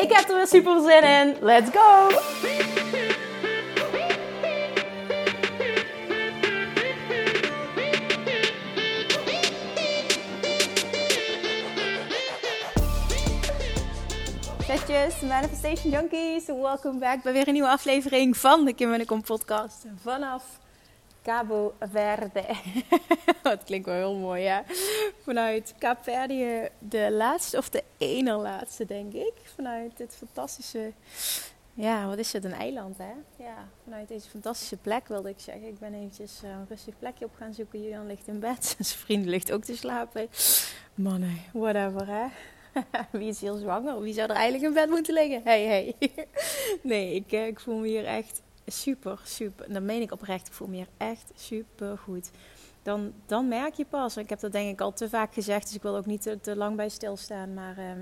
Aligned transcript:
Ik 0.00 0.12
heb 0.12 0.28
er 0.28 0.36
weer 0.36 0.46
super 0.46 0.80
zin 0.80 1.02
in. 1.02 1.36
Let's 1.40 1.70
go! 1.70 2.08
Petjes, 14.66 15.20
Manifestation 15.20 15.90
Junkies. 15.90 16.46
Welkom 16.46 16.98
back 16.98 17.22
bij 17.22 17.32
weer 17.32 17.46
een 17.46 17.52
nieuwe 17.52 17.68
aflevering 17.68 18.36
van 18.36 18.64
de 18.64 18.72
Kim 18.72 18.92
en 18.92 19.06
Kom 19.06 19.22
podcast. 19.22 19.84
Vanaf 20.02 20.42
Cabo 21.22 21.74
Verde. 21.92 22.44
Dat 23.42 23.64
klinkt 23.64 23.86
wel 23.86 23.94
heel 23.94 24.14
mooi, 24.14 24.42
ja. 24.42 24.64
Vanuit 25.22 25.74
Kaapverdië, 25.78 26.68
de 26.78 27.10
laatste 27.12 27.56
of 27.56 27.68
de 27.68 27.82
ene 27.98 28.32
laatste, 28.32 28.84
denk 28.84 29.12
ik. 29.12 29.32
Vanuit 29.54 29.96
dit 29.96 30.16
fantastische, 30.16 30.92
ja, 31.74 32.06
wat 32.06 32.18
is 32.18 32.32
het, 32.32 32.44
een 32.44 32.52
eiland, 32.52 32.98
hè? 32.98 33.44
Ja, 33.44 33.68
vanuit 33.84 34.08
deze 34.08 34.28
fantastische 34.28 34.76
plek 34.76 35.08
wilde 35.08 35.28
ik 35.28 35.40
zeggen. 35.40 35.66
Ik 35.66 35.78
ben 35.78 35.94
eventjes 35.94 36.40
een 36.42 36.66
rustig 36.68 36.98
plekje 36.98 37.24
op 37.24 37.34
gaan 37.36 37.54
zoeken. 37.54 37.82
Julian 37.82 38.06
ligt 38.06 38.28
in 38.28 38.40
bed, 38.40 38.64
zijn 38.78 38.98
vriend 38.98 39.26
ligt 39.26 39.52
ook 39.52 39.64
te 39.64 39.76
slapen. 39.76 40.28
Mannen, 40.94 41.38
whatever, 41.52 42.06
hè? 42.06 42.26
Wie 43.18 43.28
is 43.28 43.40
hier 43.40 43.56
zwanger? 43.56 44.00
Wie 44.00 44.14
zou 44.14 44.28
er 44.28 44.36
eigenlijk 44.36 44.64
in 44.64 44.72
bed 44.74 44.88
moeten 44.88 45.14
liggen? 45.14 45.40
Hey, 45.44 45.64
hey. 45.64 45.94
nee, 46.82 47.14
ik, 47.14 47.32
eh, 47.32 47.46
ik 47.46 47.60
voel 47.60 47.76
me 47.76 47.86
hier 47.86 48.04
echt 48.04 48.42
super, 48.70 49.20
super. 49.24 49.72
Dan 49.72 49.84
meen 49.84 50.02
ik 50.02 50.12
oprecht, 50.12 50.46
ik 50.46 50.52
voel 50.52 50.68
me 50.68 50.76
hier 50.76 50.88
echt 50.96 51.32
super 51.34 51.98
goed. 51.98 52.30
Dan, 52.82 53.12
dan 53.26 53.48
merk 53.48 53.74
je 53.74 53.84
pas, 53.84 54.16
ik 54.16 54.28
heb 54.28 54.40
dat 54.40 54.52
denk 54.52 54.70
ik 54.70 54.80
al 54.80 54.92
te 54.92 55.08
vaak 55.08 55.34
gezegd, 55.34 55.62
dus 55.66 55.74
ik 55.74 55.82
wil 55.82 55.96
ook 55.96 56.06
niet 56.06 56.36
te, 56.40 56.56
lang 56.56 56.76
bij 56.76 56.88
stilstaan, 56.88 57.54
maar 57.54 57.78
uh, 57.78 57.92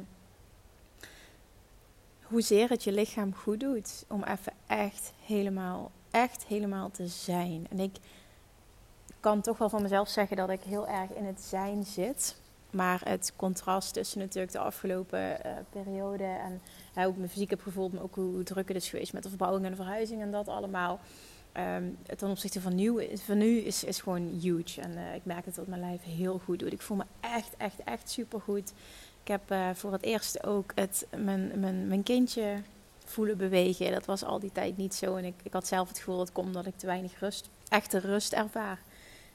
hoezeer 2.23 2.69
het 2.69 2.85
je 2.85 2.93
lichaam 2.93 3.35
goed 3.35 3.61
doet 3.61 4.05
om 4.09 4.23
even 4.25 4.53
echt 4.67 5.13
helemaal, 5.25 5.91
echt 6.11 6.45
helemaal 6.45 6.91
te 6.91 7.07
zijn. 7.07 7.67
En 7.71 7.79
ik 7.79 7.97
kan 9.21 9.41
toch 9.41 9.59
wel 9.59 9.69
van 9.69 9.83
mezelf 9.83 10.09
zeggen 10.09 10.37
dat 10.37 10.51
ik 10.51 10.61
heel 10.61 10.89
erg 10.89 11.11
in 11.11 11.25
het 11.25 11.41
zijn 11.43 11.85
zit. 11.85 12.37
Maar 12.71 13.01
het 13.05 13.33
contrast 13.37 13.93
tussen 13.93 14.19
natuurlijk 14.19 14.53
de 14.53 14.59
afgelopen 14.59 15.21
uh, 15.21 15.53
periode 15.71 16.25
en 16.25 16.61
ja, 16.95 17.05
hoe 17.05 17.25
ik 17.25 17.31
fysiek 17.31 17.51
heb 17.51 17.63
gevoeld, 17.63 17.93
maar 17.93 18.03
ook 18.03 18.15
hoe, 18.15 18.43
druk 18.43 18.69
het 18.69 18.77
is 18.77 18.89
geweest 18.89 19.13
met 19.13 19.23
de 19.23 19.29
verbouwing 19.29 19.65
en 19.65 19.71
de 19.71 19.77
verhuizing 19.77 20.21
en 20.21 20.31
dat 20.31 20.49
allemaal. 20.49 21.01
Um, 21.77 21.97
ten 22.17 22.31
opzichte 22.31 22.61
van, 22.61 23.07
van 23.15 23.39
nu 23.39 23.61
is, 23.61 23.85
is 23.85 24.01
gewoon 24.01 24.39
huge. 24.41 24.81
En 24.81 24.91
uh, 24.91 25.15
ik 25.15 25.25
merk 25.25 25.45
het 25.45 25.55
dat 25.55 25.67
mijn 25.67 25.81
lijf 25.81 26.03
heel 26.03 26.41
goed 26.45 26.59
doet. 26.59 26.73
Ik 26.73 26.83
voel 26.83 26.97
me 26.97 27.05
echt, 27.21 27.55
echt, 27.57 27.85
echt 27.85 28.11
super 28.11 28.41
goed. 28.41 28.73
Ik 29.23 29.29
heb 29.29 29.51
uh, 29.51 29.69
voor 29.75 29.93
het 29.93 30.03
eerst 30.03 30.47
ook 30.47 30.73
het, 30.75 31.07
mijn, 31.17 31.61
mijn, 31.61 31.89
mijn 31.89 32.03
kindje 32.03 32.63
voelen 33.05 33.37
bewegen. 33.37 33.93
Dat 33.93 34.07
was 34.07 34.25
al 34.25 34.39
die 34.39 34.53
tijd 34.53 34.77
niet 34.77 34.95
zo. 34.95 35.17
En 35.17 35.25
ik, 35.25 35.35
ik 35.43 35.53
had 35.53 35.67
zelf 35.67 35.89
het 35.89 35.99
gevoel 35.99 36.17
dat 36.17 36.27
het 36.27 36.35
komt 36.35 36.47
omdat 36.47 36.67
ik 36.67 36.77
te 36.77 36.87
weinig 36.87 37.21
rust, 37.21 37.49
echte 37.69 37.99
rust 37.99 38.33
ervaar. 38.33 38.79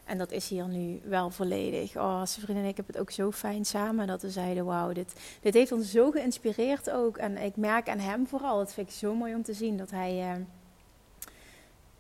En 0.06 0.18
dat 0.18 0.31
is 0.31 0.50
hier 0.50 0.68
nu 0.68 1.02
wel 1.03 1.30
volledig. 1.30 1.97
Oh, 1.97 2.22
zijn 2.25 2.58
en 2.58 2.66
ik 2.66 2.75
hebben 2.75 2.94
het 2.94 2.97
ook 2.97 3.12
zo 3.12 3.31
fijn 3.31 3.66
samen. 3.66 4.08
Dat 4.08 4.22
we 4.22 4.30
zeiden, 4.30 4.66
wauw, 4.66 4.91
dit, 4.91 5.14
dit 5.41 5.53
heeft 5.53 5.72
ons 5.72 5.91
zo 5.91 6.12
geïnspireerd 6.12 6.91
ook. 6.91 7.18
En 7.18 7.38
ik 7.38 7.56
merk 7.56 7.90
aan 7.90 8.00
hem 8.00 8.28
vooral, 8.28 8.58
dat 8.58 8.74
vind 8.74 8.90
ik 8.90 8.96
zo 8.96 9.16
mooi 9.16 9.36
om 9.36 9.44
te 9.44 9.53
zien. 9.53 9.78
Dat 9.78 9.92
hij 9.92 10.36
uh, 10.38 10.44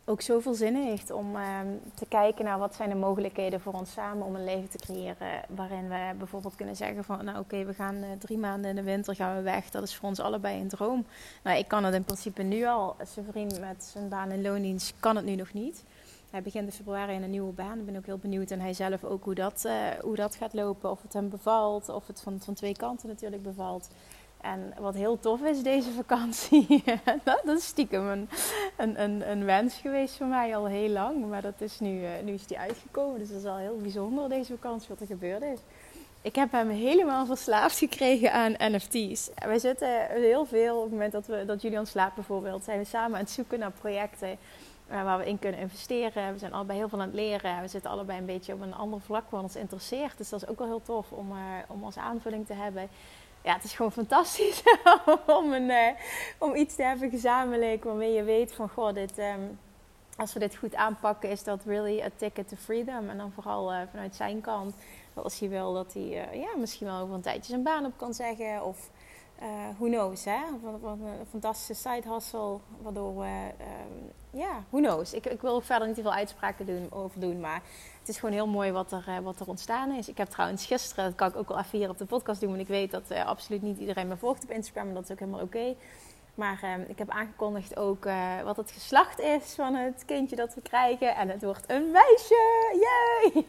ook 0.05 0.21
zoveel 0.21 0.53
zin 0.53 0.75
heeft 0.75 1.11
om 1.11 1.35
uh, 1.35 1.59
te 1.93 2.05
kijken 2.05 2.45
naar 2.45 2.59
wat 2.59 2.75
zijn 2.75 2.89
de 2.89 2.95
mogelijkheden 2.95 3.61
voor 3.61 3.73
ons 3.73 3.91
samen. 3.91 4.25
Om 4.25 4.35
een 4.35 4.43
leven 4.43 4.69
te 4.69 4.77
creëren 4.77 5.41
waarin 5.55 5.89
we 5.89 6.11
bijvoorbeeld 6.17 6.55
kunnen 6.55 6.75
zeggen 6.75 7.03
van... 7.03 7.25
Nou 7.25 7.39
oké, 7.39 7.65
we 7.65 7.73
gaan 7.73 7.95
uh, 7.95 8.07
drie 8.19 8.37
maanden 8.37 8.69
in 8.69 8.75
de 8.75 8.83
winter 8.83 9.15
gaan 9.15 9.35
we 9.35 9.41
weg. 9.41 9.69
Dat 9.69 9.83
is 9.83 9.95
voor 9.95 10.09
ons 10.09 10.19
allebei 10.19 10.61
een 10.61 10.67
droom. 10.67 11.05
Nou, 11.43 11.57
ik 11.57 11.67
kan 11.67 11.83
het 11.83 11.93
in 11.93 12.03
principe 12.03 12.43
nu 12.43 12.65
al. 12.65 12.95
Zijn 13.33 13.47
met 13.59 13.83
zijn 13.83 14.09
baan 14.09 14.31
in 14.31 14.41
loondienst 14.41 14.93
kan 14.99 15.15
het 15.15 15.25
nu 15.25 15.35
nog 15.35 15.53
niet. 15.53 15.83
Hij 16.33 16.41
begint 16.41 16.65
in 16.65 16.71
februari 16.71 17.13
in 17.13 17.23
een 17.23 17.29
nieuwe 17.29 17.51
baan. 17.51 17.79
Ik 17.79 17.85
ben 17.85 17.95
ook 17.95 18.05
heel 18.05 18.17
benieuwd. 18.17 18.51
En 18.51 18.59
hij 18.59 18.73
zelf 18.73 19.03
ook 19.03 19.23
hoe 19.23 19.35
dat, 19.35 19.63
uh, 19.65 19.73
hoe 20.01 20.15
dat 20.15 20.35
gaat 20.35 20.53
lopen. 20.53 20.91
Of 20.91 21.01
het 21.01 21.13
hem 21.13 21.29
bevalt. 21.29 21.89
Of 21.89 22.07
het 22.07 22.21
van, 22.21 22.39
van 22.39 22.53
twee 22.53 22.75
kanten 22.75 23.07
natuurlijk 23.07 23.43
bevalt. 23.43 23.89
En 24.41 24.73
wat 24.79 24.95
heel 24.95 25.19
tof 25.19 25.41
is 25.41 25.63
deze 25.63 25.91
vakantie. 25.91 26.83
dat 27.23 27.57
is 27.57 27.65
stiekem 27.65 28.07
een, 28.07 29.01
een, 29.01 29.29
een, 29.29 29.45
wens 29.45 29.75
geweest 29.75 30.17
voor 30.17 30.27
mij 30.27 30.55
al 30.55 30.65
heel 30.65 30.89
lang. 30.89 31.29
Maar 31.29 31.41
dat 31.41 31.61
is 31.61 31.79
nu, 31.79 32.01
uh, 32.01 32.09
nu 32.23 32.33
is 32.33 32.47
die 32.47 32.59
uitgekomen. 32.59 33.19
Dus 33.19 33.27
dat 33.27 33.37
is 33.37 33.43
wel 33.43 33.57
heel 33.57 33.77
bijzonder 33.81 34.29
deze 34.29 34.53
vakantie 34.53 34.89
wat 34.89 34.99
er 34.99 35.07
gebeurd 35.07 35.41
is. 35.41 35.59
Ik 36.21 36.35
heb 36.35 36.51
hem 36.51 36.69
helemaal 36.69 37.25
verslaafd 37.25 37.77
gekregen 37.77 38.33
aan 38.33 38.55
NFT's. 38.57 39.29
Wij 39.45 39.59
zitten 39.59 40.05
heel 40.09 40.45
veel 40.45 40.75
op 40.75 40.83
het 40.83 40.91
moment 40.91 41.11
dat, 41.11 41.27
we, 41.27 41.45
dat 41.45 41.61
Julian 41.61 41.85
slaapt 41.85 42.15
bijvoorbeeld. 42.15 42.63
Zijn 42.63 42.79
we 42.79 42.85
samen 42.85 43.17
aan 43.17 43.23
het 43.23 43.31
zoeken 43.31 43.59
naar 43.59 43.71
projecten 43.71 44.37
waar 44.87 45.17
we 45.17 45.25
in 45.25 45.39
kunnen 45.39 45.59
investeren. 45.59 46.33
We 46.33 46.39
zijn 46.39 46.53
allebei 46.53 46.77
heel 46.77 46.89
veel 46.89 46.99
aan 46.99 47.05
het 47.05 47.15
leren. 47.15 47.61
We 47.61 47.67
zitten 47.67 47.91
allebei 47.91 48.19
een 48.19 48.25
beetje 48.25 48.53
op 48.53 48.61
een 48.61 48.73
ander 48.73 49.01
vlak 49.01 49.29
wat 49.29 49.41
ons 49.41 49.55
interesseert. 49.55 50.17
Dus 50.17 50.29
dat 50.29 50.41
is 50.41 50.47
ook 50.47 50.59
wel 50.59 50.67
heel 50.67 50.81
tof 50.81 51.11
om, 51.11 51.31
uh, 51.31 51.37
om 51.67 51.83
als 51.83 51.97
aanvulling 51.97 52.45
te 52.45 52.53
hebben. 52.53 52.89
Ja, 53.41 53.53
het 53.53 53.63
is 53.63 53.73
gewoon 53.73 53.91
fantastisch 53.91 54.63
om, 55.39 55.53
uh, 55.53 55.87
om 56.37 56.55
iets 56.55 56.75
te 56.75 56.83
hebben 56.83 57.09
gezamenlijk 57.09 57.83
waarmee 57.83 58.13
je 58.13 58.23
weet 58.23 58.53
van 58.53 58.69
goh, 58.69 58.93
dit, 58.93 59.19
um, 59.19 59.59
als 60.17 60.33
we 60.33 60.39
dit 60.39 60.55
goed 60.55 60.75
aanpakken, 60.75 61.29
is 61.29 61.43
dat 61.43 61.63
really 61.65 62.01
a 62.01 62.09
ticket 62.15 62.47
to 62.47 62.55
freedom. 62.55 63.09
En 63.09 63.17
dan 63.17 63.31
vooral 63.31 63.73
vanuit 63.91 64.15
zijn 64.15 64.41
kant. 64.41 64.75
Als 65.13 65.39
hij 65.39 65.49
wil 65.49 65.73
dat 65.73 65.93
hij 65.93 66.29
ja, 66.33 66.57
misschien 66.57 66.87
wel 66.87 66.99
over 66.99 67.15
een 67.15 67.21
tijdje 67.21 67.51
zijn 67.51 67.63
baan 67.63 67.85
op 67.85 67.97
kan 67.97 68.13
zeggen. 68.13 68.63
Of 68.63 68.89
uh, 69.41 69.47
who 69.77 69.85
knows, 69.85 70.25
hè? 70.25 70.41
Wat, 70.61 70.97
een 70.99 71.25
fantastische 71.29 71.89
side 71.89 72.13
hustle, 72.13 72.57
waardoor 72.81 73.17
we, 73.17 73.51
um, 73.59 74.11
ja, 74.39 74.63
who 74.69 74.79
knows. 74.79 75.13
Ik, 75.13 75.25
ik 75.25 75.41
wil 75.41 75.61
verder 75.61 75.87
niet 75.87 75.95
te 75.95 76.01
veel 76.01 76.13
uitspraken 76.13 76.65
doen, 76.65 76.87
over 76.91 77.19
doen, 77.19 77.39
maar 77.39 77.61
het 77.99 78.09
is 78.09 78.17
gewoon 78.17 78.35
heel 78.35 78.47
mooi 78.47 78.71
wat 78.71 78.91
er, 78.91 79.05
uh, 79.09 79.19
wat 79.19 79.39
er 79.39 79.47
ontstaan 79.47 79.91
is. 79.91 80.09
Ik 80.09 80.17
heb 80.17 80.29
trouwens 80.29 80.65
gisteren, 80.65 81.05
dat 81.05 81.15
kan 81.15 81.29
ik 81.29 81.35
ook 81.35 81.47
wel 81.47 81.59
even 81.59 81.79
hier 81.79 81.89
op 81.89 81.97
de 81.97 82.05
podcast 82.05 82.39
doen, 82.39 82.49
want 82.49 82.61
ik 82.61 82.67
weet 82.67 82.91
dat 82.91 83.11
uh, 83.11 83.25
absoluut 83.25 83.61
niet 83.61 83.77
iedereen 83.77 84.07
me 84.07 84.17
volgt 84.17 84.43
op 84.43 84.49
Instagram, 84.49 84.87
en 84.87 84.93
dat 84.93 85.03
is 85.03 85.11
ook 85.11 85.19
helemaal 85.19 85.41
oké. 85.41 85.57
Okay. 85.57 85.77
Maar 86.33 86.59
uh, 86.63 86.89
ik 86.89 86.97
heb 86.97 87.09
aangekondigd 87.09 87.77
ook 87.77 88.05
uh, 88.05 88.41
wat 88.43 88.57
het 88.57 88.71
geslacht 88.71 89.19
is 89.19 89.53
van 89.55 89.75
het 89.75 90.03
kindje 90.05 90.35
dat 90.35 90.53
we 90.53 90.61
krijgen. 90.61 91.15
En 91.15 91.29
het 91.29 91.43
wordt 91.43 91.71
een 91.71 91.91
meisje! 91.91 92.77
Yay! 92.81 93.45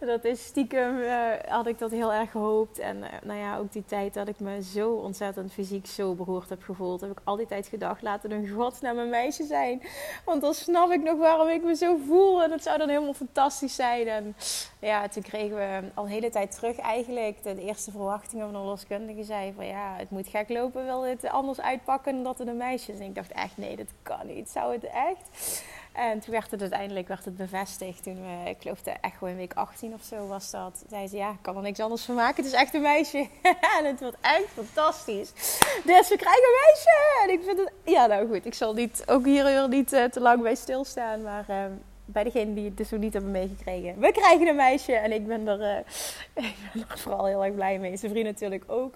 dat 0.12 0.24
is 0.24 0.44
stiekem, 0.44 0.98
uh, 0.98 1.30
had 1.48 1.66
ik 1.66 1.78
dat 1.78 1.90
heel 1.90 2.12
erg 2.12 2.30
gehoopt. 2.30 2.78
En 2.78 3.04
nou 3.22 3.38
ja, 3.38 3.58
ook 3.58 3.72
die 3.72 3.84
tijd 3.84 4.14
dat 4.14 4.28
ik 4.28 4.40
me 4.40 4.62
zo 4.62 4.90
ontzettend 4.90 5.52
fysiek 5.52 5.86
zo 5.86 6.14
beroerd 6.14 6.48
heb 6.48 6.62
gevoeld. 6.62 7.00
Heb 7.00 7.10
ik 7.10 7.20
al 7.24 7.36
die 7.36 7.46
tijd 7.46 7.66
gedacht, 7.66 8.02
laat 8.02 8.22
het 8.22 8.32
een 8.32 8.48
godsnaam 8.48 8.98
een 8.98 9.10
meisje 9.10 9.44
zijn. 9.44 9.82
Want 10.24 10.40
dan 10.40 10.54
snap 10.54 10.90
ik 10.90 11.02
nog 11.02 11.18
waarom 11.18 11.48
ik 11.48 11.62
me 11.62 11.74
zo 11.74 11.96
voel. 12.06 12.42
En 12.42 12.50
het 12.50 12.62
zou 12.62 12.78
dan 12.78 12.88
helemaal 12.88 13.14
fantastisch 13.14 13.74
zijn. 13.74 14.08
En 14.08 14.36
ja, 14.78 15.08
toen 15.08 15.22
kregen 15.22 15.56
we 15.56 15.80
al 15.94 16.04
een 16.04 16.10
hele 16.10 16.30
tijd 16.30 16.54
terug 16.54 16.78
eigenlijk. 16.78 17.42
De, 17.42 17.54
de 17.54 17.62
eerste 17.62 17.90
verwachtingen 17.90 18.44
van 18.52 18.60
de 18.60 18.68
loskundige 18.68 19.24
zei 19.24 19.52
van 19.56 19.66
ja, 19.66 19.94
het 19.96 20.10
moet 20.10 20.28
gek 20.28 20.48
lopen, 20.48 20.84
wil 20.84 21.00
dit 21.00 21.28
anders 21.28 21.60
uit 21.60 21.83
pakken 21.84 22.22
dat 22.22 22.38
het 22.38 22.48
een 22.48 22.56
meisje 22.56 22.92
is. 22.92 22.98
En 22.98 23.04
ik 23.04 23.14
dacht 23.14 23.32
echt, 23.32 23.56
nee, 23.56 23.76
dat 23.76 23.86
kan 24.02 24.26
niet. 24.26 24.50
Zou 24.50 24.72
het 24.72 24.84
echt? 24.84 25.62
En 25.94 26.20
toen 26.20 26.32
werd 26.32 26.50
het 26.50 26.60
uiteindelijk 26.60 27.08
werd 27.08 27.24
het 27.24 27.36
bevestigd. 27.36 28.02
Toen 28.02 28.14
we, 28.14 28.50
ik 28.50 28.56
geloof 28.60 28.82
echt 28.84 29.16
gewoon 29.16 29.32
in 29.32 29.36
week 29.36 29.54
18 29.54 29.94
of 29.94 30.02
zo 30.02 30.26
was 30.26 30.50
dat. 30.50 30.84
Zei 30.88 31.08
ze, 31.08 31.16
ja, 31.16 31.30
ik 31.30 31.38
kan 31.40 31.56
er 31.56 31.62
niks 31.62 31.80
anders 31.80 32.04
van 32.04 32.14
maken. 32.14 32.36
Het 32.36 32.52
is 32.52 32.60
echt 32.60 32.74
een 32.74 32.82
meisje. 32.82 33.18
en 33.78 33.84
het 33.84 34.00
wordt 34.00 34.16
echt 34.20 34.48
fantastisch. 34.54 35.32
Dus 35.84 36.08
we 36.08 36.16
krijgen 36.16 36.42
een 36.42 36.60
meisje. 36.66 37.22
En 37.22 37.30
ik 37.30 37.42
vind 37.44 37.58
het, 37.58 37.72
ja 37.94 38.06
nou 38.06 38.28
goed. 38.28 38.46
Ik 38.46 38.54
zal 38.54 38.74
niet, 38.74 39.02
ook 39.06 39.24
hier 39.24 39.44
weer 39.44 39.68
niet 39.68 39.92
uh, 39.92 40.04
te 40.04 40.20
lang 40.20 40.42
bij 40.42 40.54
stilstaan. 40.54 41.22
Maar 41.22 41.44
uh, 41.50 41.64
bij 42.04 42.24
degenen 42.24 42.54
die 42.54 42.64
het 42.64 42.76
dus 42.76 42.90
nog 42.90 43.00
niet 43.00 43.12
hebben 43.12 43.30
meegekregen. 43.30 44.00
We 44.00 44.12
krijgen 44.12 44.46
een 44.46 44.56
meisje. 44.56 44.92
En 44.92 45.12
ik 45.12 45.26
ben 45.26 45.48
er, 45.48 45.60
uh, 45.60 45.76
ik 46.44 46.54
ben 46.72 46.84
er 46.88 46.98
vooral 46.98 47.26
heel 47.26 47.44
erg 47.44 47.54
blij 47.54 47.78
mee. 47.78 47.96
Zijn 47.96 48.12
vriend 48.12 48.26
natuurlijk 48.26 48.64
ook. 48.66 48.94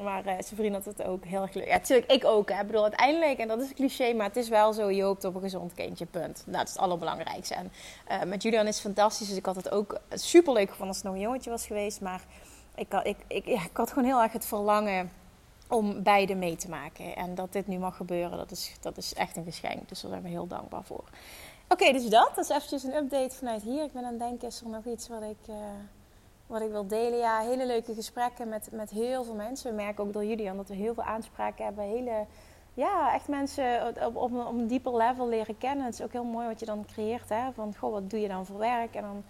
Maar 0.00 0.26
uh, 0.26 0.32
zijn 0.32 0.56
vriend 0.56 0.74
had 0.74 0.84
het 0.84 1.02
ook 1.02 1.24
heel 1.24 1.42
erg 1.42 1.54
leuk. 1.54 1.66
Ja, 1.66 1.76
natuurlijk, 1.76 2.12
ik 2.12 2.24
ook. 2.24 2.50
Hè. 2.50 2.60
Ik 2.60 2.66
bedoel, 2.66 2.82
uiteindelijk, 2.82 3.38
en 3.38 3.48
dat 3.48 3.60
is 3.60 3.68
een 3.68 3.74
cliché, 3.74 4.12
maar 4.12 4.26
het 4.26 4.36
is 4.36 4.48
wel 4.48 4.72
zo, 4.72 4.90
je 4.90 5.02
hoopt 5.02 5.24
op 5.24 5.34
een 5.34 5.40
gezond 5.40 5.74
kindje, 5.74 6.06
punt. 6.06 6.42
Nou, 6.46 6.58
dat 6.58 6.66
is 6.66 6.72
het 6.72 6.82
allerbelangrijkste. 6.82 7.54
En 7.54 7.72
uh, 8.10 8.22
met 8.22 8.42
Julian 8.42 8.66
is 8.66 8.74
het 8.74 8.84
fantastisch, 8.84 9.28
dus 9.28 9.36
ik 9.36 9.46
had 9.46 9.56
het 9.56 9.70
ook 9.70 10.00
super 10.10 10.52
leuk 10.52 10.68
gevonden 10.68 10.88
als 10.88 10.96
het 10.96 11.06
nog 11.06 11.14
een 11.14 11.20
jongetje 11.20 11.50
was 11.50 11.66
geweest. 11.66 12.00
Maar 12.00 12.22
ik, 12.74 12.92
ik, 13.02 13.16
ik, 13.26 13.46
ja, 13.46 13.64
ik 13.64 13.76
had 13.76 13.88
gewoon 13.88 14.08
heel 14.08 14.22
erg 14.22 14.32
het 14.32 14.46
verlangen 14.46 15.12
om 15.68 16.02
beide 16.02 16.34
mee 16.34 16.56
te 16.56 16.68
maken. 16.68 17.16
En 17.16 17.34
dat 17.34 17.52
dit 17.52 17.66
nu 17.66 17.78
mag 17.78 17.96
gebeuren, 17.96 18.38
dat 18.38 18.50
is, 18.50 18.74
dat 18.80 18.96
is 18.96 19.14
echt 19.14 19.36
een 19.36 19.44
geschenk. 19.44 19.88
Dus 19.88 20.00
daar 20.00 20.10
zijn 20.10 20.22
we 20.22 20.28
heel 20.28 20.46
dankbaar 20.46 20.84
voor. 20.84 21.04
Oké, 21.68 21.92
dus 21.92 22.08
dat. 22.08 22.32
Dat 22.34 22.44
is 22.44 22.50
eventjes 22.50 22.82
een 22.82 22.94
update 22.94 23.34
vanuit 23.34 23.62
hier. 23.62 23.84
Ik 23.84 23.92
ben 23.92 24.04
aan 24.04 24.10
het 24.10 24.18
denken, 24.18 24.48
is 24.48 24.60
er 24.60 24.68
nog 24.68 24.84
iets 24.84 25.08
wat 25.08 25.22
ik, 25.22 25.54
wat 26.52 26.62
ik 26.62 26.70
wil 26.70 26.86
delen? 26.86 27.18
Ja, 27.18 27.40
hele 27.40 27.66
leuke 27.66 27.94
gesprekken 27.94 28.48
met, 28.48 28.68
met 28.72 28.90
heel 28.90 29.24
veel 29.24 29.34
mensen. 29.34 29.70
We 29.70 29.76
merken 29.76 30.04
ook 30.04 30.12
door 30.12 30.24
Julian 30.24 30.56
dat 30.56 30.68
we 30.68 30.74
heel 30.74 30.94
veel 30.94 31.02
aanspraken 31.02 31.64
hebben. 31.64 31.84
Hele, 31.84 32.26
ja, 32.74 33.14
echt 33.14 33.28
mensen 33.28 33.86
op, 33.86 34.16
op, 34.16 34.32
op 34.32 34.52
een 34.52 34.66
dieper 34.66 34.96
level 34.96 35.28
leren 35.28 35.58
kennen. 35.58 35.84
Het 35.84 35.94
is 35.94 36.02
ook 36.02 36.12
heel 36.12 36.24
mooi 36.24 36.46
wat 36.46 36.60
je 36.60 36.66
dan 36.66 36.84
creëert. 36.92 37.28
Hè? 37.28 37.52
Van, 37.52 37.74
goh, 37.78 37.92
wat 37.92 38.10
doe 38.10 38.20
je 38.20 38.28
dan 38.28 38.46
voor 38.46 38.58
werk? 38.58 38.94
En 38.94 39.02
dan, 39.02 39.22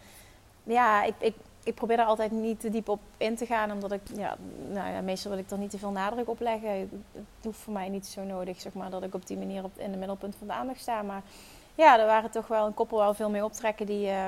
ja, 0.62 1.02
ik, 1.02 1.14
ik, 1.18 1.34
ik 1.64 1.74
probeer 1.74 1.96
daar 1.96 2.06
altijd 2.06 2.30
niet 2.30 2.60
te 2.60 2.70
diep 2.70 2.88
op 2.88 3.00
in 3.16 3.36
te 3.36 3.46
gaan. 3.46 3.72
Omdat 3.72 3.92
ik, 3.92 4.02
ja, 4.14 4.36
nou 4.68 4.92
ja, 4.92 5.00
meestal 5.00 5.30
wil 5.30 5.40
ik 5.40 5.50
er 5.50 5.58
niet 5.58 5.70
te 5.70 5.78
veel 5.78 5.90
nadruk 5.90 6.28
op 6.28 6.40
leggen. 6.40 6.70
Het 7.12 7.44
hoeft 7.44 7.58
voor 7.58 7.72
mij 7.72 7.88
niet 7.88 8.06
zo 8.06 8.22
nodig, 8.22 8.60
zeg 8.60 8.72
maar, 8.72 8.90
dat 8.90 9.02
ik 9.02 9.14
op 9.14 9.26
die 9.26 9.38
manier 9.38 9.64
op, 9.64 9.78
in 9.78 9.90
de 9.90 9.98
middelpunt 9.98 10.36
van 10.36 10.46
de 10.46 10.52
aandacht 10.52 10.80
sta. 10.80 11.02
Maar 11.02 11.22
ja, 11.74 11.98
er 11.98 12.06
waren 12.06 12.30
toch 12.30 12.46
wel 12.46 12.66
een 12.66 12.74
koppel 12.74 12.98
wel 12.98 13.14
veel 13.14 13.30
mee 13.30 13.44
optrekken 13.44 13.86
die, 13.86 14.06
uh, 14.06 14.26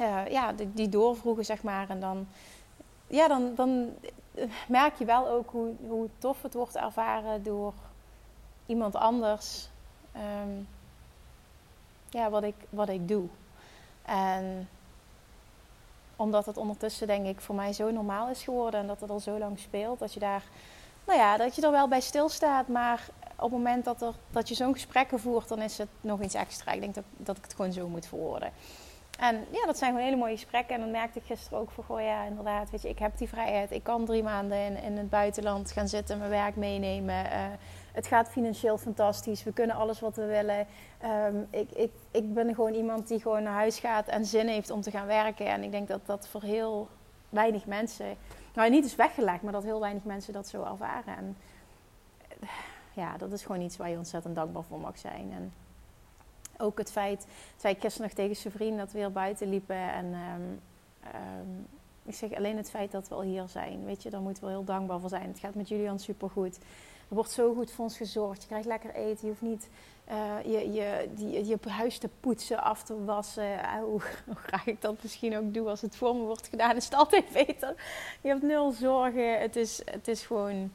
uh, 0.00 0.26
ja, 0.26 0.52
die, 0.52 0.72
die, 0.72 0.88
doorvroegen, 0.88 1.44
zeg 1.44 1.62
maar. 1.62 1.90
En 1.90 2.00
dan, 2.00 2.26
ja, 3.06 3.28
dan, 3.28 3.54
dan 3.54 3.94
merk 4.68 4.98
je 4.98 5.04
wel 5.04 5.28
ook 5.28 5.50
hoe, 5.50 5.74
hoe 5.88 6.08
tof 6.18 6.42
het 6.42 6.54
wordt 6.54 6.76
ervaren 6.76 7.42
door 7.42 7.72
iemand 8.66 8.94
anders. 8.94 9.68
Um, 10.16 10.68
ja, 12.10 12.30
wat 12.30 12.42
ik, 12.42 12.54
wat 12.70 12.88
ik 12.88 13.08
doe. 13.08 13.26
En 14.02 14.68
omdat 16.16 16.46
het 16.46 16.56
ondertussen, 16.56 17.06
denk 17.06 17.26
ik, 17.26 17.40
voor 17.40 17.54
mij 17.54 17.72
zo 17.72 17.90
normaal 17.90 18.28
is 18.28 18.42
geworden 18.42 18.80
en 18.80 18.86
dat 18.86 19.00
het 19.00 19.10
al 19.10 19.20
zo 19.20 19.38
lang 19.38 19.58
speelt, 19.58 19.98
dat 19.98 20.14
je 20.14 20.20
daar, 20.20 20.42
nou 21.06 21.18
ja, 21.18 21.36
dat 21.36 21.54
je 21.54 21.62
er 21.62 21.70
wel 21.70 21.88
bij 21.88 22.00
stilstaat. 22.00 22.68
Maar 22.68 23.08
op 23.34 23.50
het 23.50 23.50
moment 23.50 23.84
dat, 23.84 24.02
er, 24.02 24.14
dat 24.30 24.48
je 24.48 24.54
zo'n 24.54 24.72
gesprekken 24.72 25.20
voert, 25.20 25.48
dan 25.48 25.62
is 25.62 25.78
het 25.78 25.88
nog 26.00 26.22
iets 26.22 26.34
extra. 26.34 26.72
Ik 26.72 26.80
denk 26.80 26.94
dat, 26.94 27.04
dat 27.16 27.36
ik 27.36 27.42
het 27.42 27.54
gewoon 27.54 27.72
zo 27.72 27.88
moet 27.88 28.06
verwoorden. 28.06 28.52
En 29.18 29.44
ja, 29.50 29.66
dat 29.66 29.78
zijn 29.78 29.90
gewoon 29.90 30.06
hele 30.06 30.20
mooie 30.20 30.32
gesprekken. 30.32 30.74
En 30.74 30.80
dan 30.80 30.90
merkte 30.90 31.18
ik 31.18 31.24
gisteren 31.24 31.58
ook 31.58 31.70
van, 31.70 31.84
goh 31.84 32.00
ja, 32.00 32.24
inderdaad, 32.24 32.70
weet 32.70 32.82
je, 32.82 32.88
ik 32.88 32.98
heb 32.98 33.18
die 33.18 33.28
vrijheid. 33.28 33.70
Ik 33.70 33.82
kan 33.82 34.04
drie 34.04 34.22
maanden 34.22 34.58
in, 34.58 34.82
in 34.82 34.96
het 34.96 35.10
buitenland 35.10 35.72
gaan 35.72 35.88
zitten, 35.88 36.18
mijn 36.18 36.30
werk 36.30 36.56
meenemen. 36.56 37.24
Uh, 37.24 37.46
het 37.92 38.06
gaat 38.06 38.28
financieel 38.28 38.78
fantastisch. 38.78 39.44
We 39.44 39.52
kunnen 39.52 39.76
alles 39.76 40.00
wat 40.00 40.16
we 40.16 40.24
willen. 40.24 40.66
Um, 41.04 41.46
ik, 41.50 41.70
ik, 41.70 41.92
ik 42.10 42.34
ben 42.34 42.54
gewoon 42.54 42.74
iemand 42.74 43.08
die 43.08 43.20
gewoon 43.20 43.42
naar 43.42 43.52
huis 43.52 43.78
gaat 43.78 44.08
en 44.08 44.24
zin 44.24 44.48
heeft 44.48 44.70
om 44.70 44.80
te 44.80 44.90
gaan 44.90 45.06
werken. 45.06 45.46
En 45.46 45.62
ik 45.62 45.70
denk 45.70 45.88
dat 45.88 46.06
dat 46.06 46.28
voor 46.28 46.42
heel 46.42 46.88
weinig 47.28 47.66
mensen, 47.66 48.16
nou 48.54 48.70
niet 48.70 48.84
is 48.84 48.96
weggelegd, 48.96 49.42
maar 49.42 49.52
dat 49.52 49.64
heel 49.64 49.80
weinig 49.80 50.04
mensen 50.04 50.32
dat 50.32 50.48
zo 50.48 50.64
ervaren. 50.64 51.16
En 51.16 51.36
ja, 52.92 53.16
dat 53.16 53.32
is 53.32 53.42
gewoon 53.42 53.60
iets 53.60 53.76
waar 53.76 53.90
je 53.90 53.96
ontzettend 53.96 54.34
dankbaar 54.34 54.62
voor 54.62 54.80
mag 54.80 54.98
zijn. 54.98 55.32
En 55.32 55.52
ook 56.58 56.78
het 56.78 56.90
feit, 56.90 57.26
zei 57.56 57.74
ik 57.74 57.80
gisteren 57.80 58.06
nog 58.06 58.16
tegen 58.16 58.36
zijn 58.36 58.52
vriend 58.52 58.78
dat 58.78 58.92
we 58.92 58.98
weer 58.98 59.12
buiten 59.12 59.48
liepen. 59.48 59.92
En 59.92 60.04
um, 60.04 60.60
um, 61.14 61.66
ik 62.04 62.14
zeg 62.14 62.34
alleen 62.34 62.56
het 62.56 62.70
feit 62.70 62.90
dat 62.90 63.08
we 63.08 63.14
al 63.14 63.22
hier 63.22 63.48
zijn. 63.48 63.84
Weet 63.84 64.02
je, 64.02 64.10
daar 64.10 64.20
moeten 64.20 64.44
we 64.44 64.50
heel 64.50 64.64
dankbaar 64.64 65.00
voor 65.00 65.08
zijn. 65.08 65.28
Het 65.28 65.38
gaat 65.38 65.54
met 65.54 65.68
Julian 65.68 65.98
supergoed. 65.98 66.56
Er 67.08 67.14
wordt 67.14 67.30
zo 67.30 67.54
goed 67.54 67.70
voor 67.70 67.84
ons 67.84 67.96
gezorgd. 67.96 68.42
Je 68.42 68.48
krijgt 68.48 68.66
lekker 68.66 68.94
eten. 68.94 69.18
Je 69.20 69.28
hoeft 69.28 69.42
niet 69.42 69.68
uh, 70.10 70.52
je, 70.52 70.72
je, 70.72 71.08
die, 71.14 71.46
je 71.46 71.58
huis 71.68 71.98
te 71.98 72.08
poetsen, 72.20 72.62
af 72.62 72.82
te 72.82 73.04
wassen. 73.04 73.78
Hoe, 73.80 74.00
hoe, 74.26 74.34
graag 74.34 74.66
ik 74.66 74.80
dat 74.80 75.02
misschien 75.02 75.36
ook 75.36 75.54
doe 75.54 75.68
als 75.68 75.80
het 75.80 75.96
voor 75.96 76.16
me 76.16 76.22
wordt 76.22 76.48
gedaan, 76.48 76.76
is 76.76 76.84
het 76.84 76.94
altijd 76.94 77.32
beter. 77.46 77.74
Je 78.20 78.28
hebt 78.28 78.42
nul 78.42 78.70
zorgen. 78.70 79.40
Het 79.40 79.56
is, 79.56 79.82
het 79.84 80.08
is 80.08 80.22
gewoon 80.22 80.70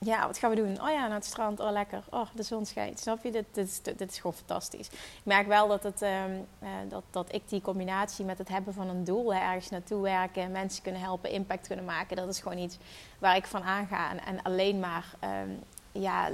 ja, 0.00 0.26
wat 0.26 0.38
gaan 0.38 0.50
we 0.50 0.56
doen? 0.56 0.82
Oh 0.82 0.90
ja, 0.90 1.06
naar 1.06 1.16
het 1.16 1.24
strand. 1.24 1.60
Oh, 1.60 1.70
lekker. 1.70 2.02
Oh, 2.10 2.26
de 2.34 2.42
zon 2.42 2.66
schijnt. 2.66 3.00
Snap 3.00 3.22
je? 3.22 3.30
Dit, 3.30 3.44
dit, 3.52 3.84
dit 3.84 4.10
is 4.10 4.16
gewoon 4.16 4.32
fantastisch. 4.32 4.88
Ik 4.88 5.22
merk 5.22 5.46
wel 5.46 5.68
dat, 5.68 5.82
het, 5.82 6.02
um, 6.02 6.46
uh, 6.62 6.68
dat, 6.88 7.02
dat 7.10 7.34
ik 7.34 7.42
die 7.48 7.60
combinatie 7.60 8.24
met 8.24 8.38
het 8.38 8.48
hebben 8.48 8.74
van 8.74 8.88
een 8.88 9.04
doel, 9.04 9.34
ergens 9.34 9.70
naartoe 9.70 10.02
werken, 10.02 10.50
mensen 10.50 10.82
kunnen 10.82 11.00
helpen, 11.00 11.30
impact 11.30 11.66
kunnen 11.66 11.84
maken, 11.84 12.16
dat 12.16 12.28
is 12.28 12.40
gewoon 12.40 12.58
iets 12.58 12.78
waar 13.18 13.36
ik 13.36 13.46
van 13.46 13.62
aanga. 13.62 14.10
En, 14.10 14.24
en 14.24 14.42
alleen 14.42 14.80
maar, 14.80 15.04
um, 15.42 15.62
ja, 15.92 16.30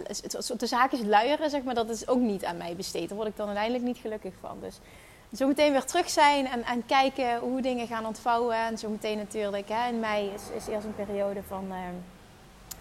de 0.57 0.67
zaak 0.67 0.93
is 0.93 1.03
luieren, 1.03 1.51
zeg 1.51 1.63
maar, 1.63 1.75
dat 1.75 1.91
is 1.91 2.09
ook 2.09 2.21
niet 2.21 2.45
aan 2.45 2.57
mij 2.57 2.77
besteed. 2.77 3.09
Daar 3.09 3.17
word 3.17 3.29
ik 3.29 3.37
dan 3.37 3.47
uiteindelijk 3.47 3.85
niet 3.85 3.99
gelukkig 3.99 4.35
van. 4.41 4.61
Dus 4.61 4.79
zo 5.37 5.47
meteen 5.47 5.73
weer 5.73 5.85
terug 5.85 6.11
zijn 6.11 6.47
en, 6.47 6.65
en 6.65 6.87
kijken 6.87 7.39
hoe 7.39 7.61
dingen 7.61 7.87
gaan 7.87 8.07
ontvouwen. 8.07 8.57
En 8.57 8.79
zo 8.79 8.89
meteen 8.89 9.17
natuurlijk, 9.17 9.69
hè, 9.69 9.89
in 9.89 10.01
mei 10.01 10.29
is, 10.29 10.43
is 10.57 10.67
eerst 10.67 10.87
een 10.87 10.95
periode 10.95 11.43
van. 11.43 11.65
Uh, 11.69 11.77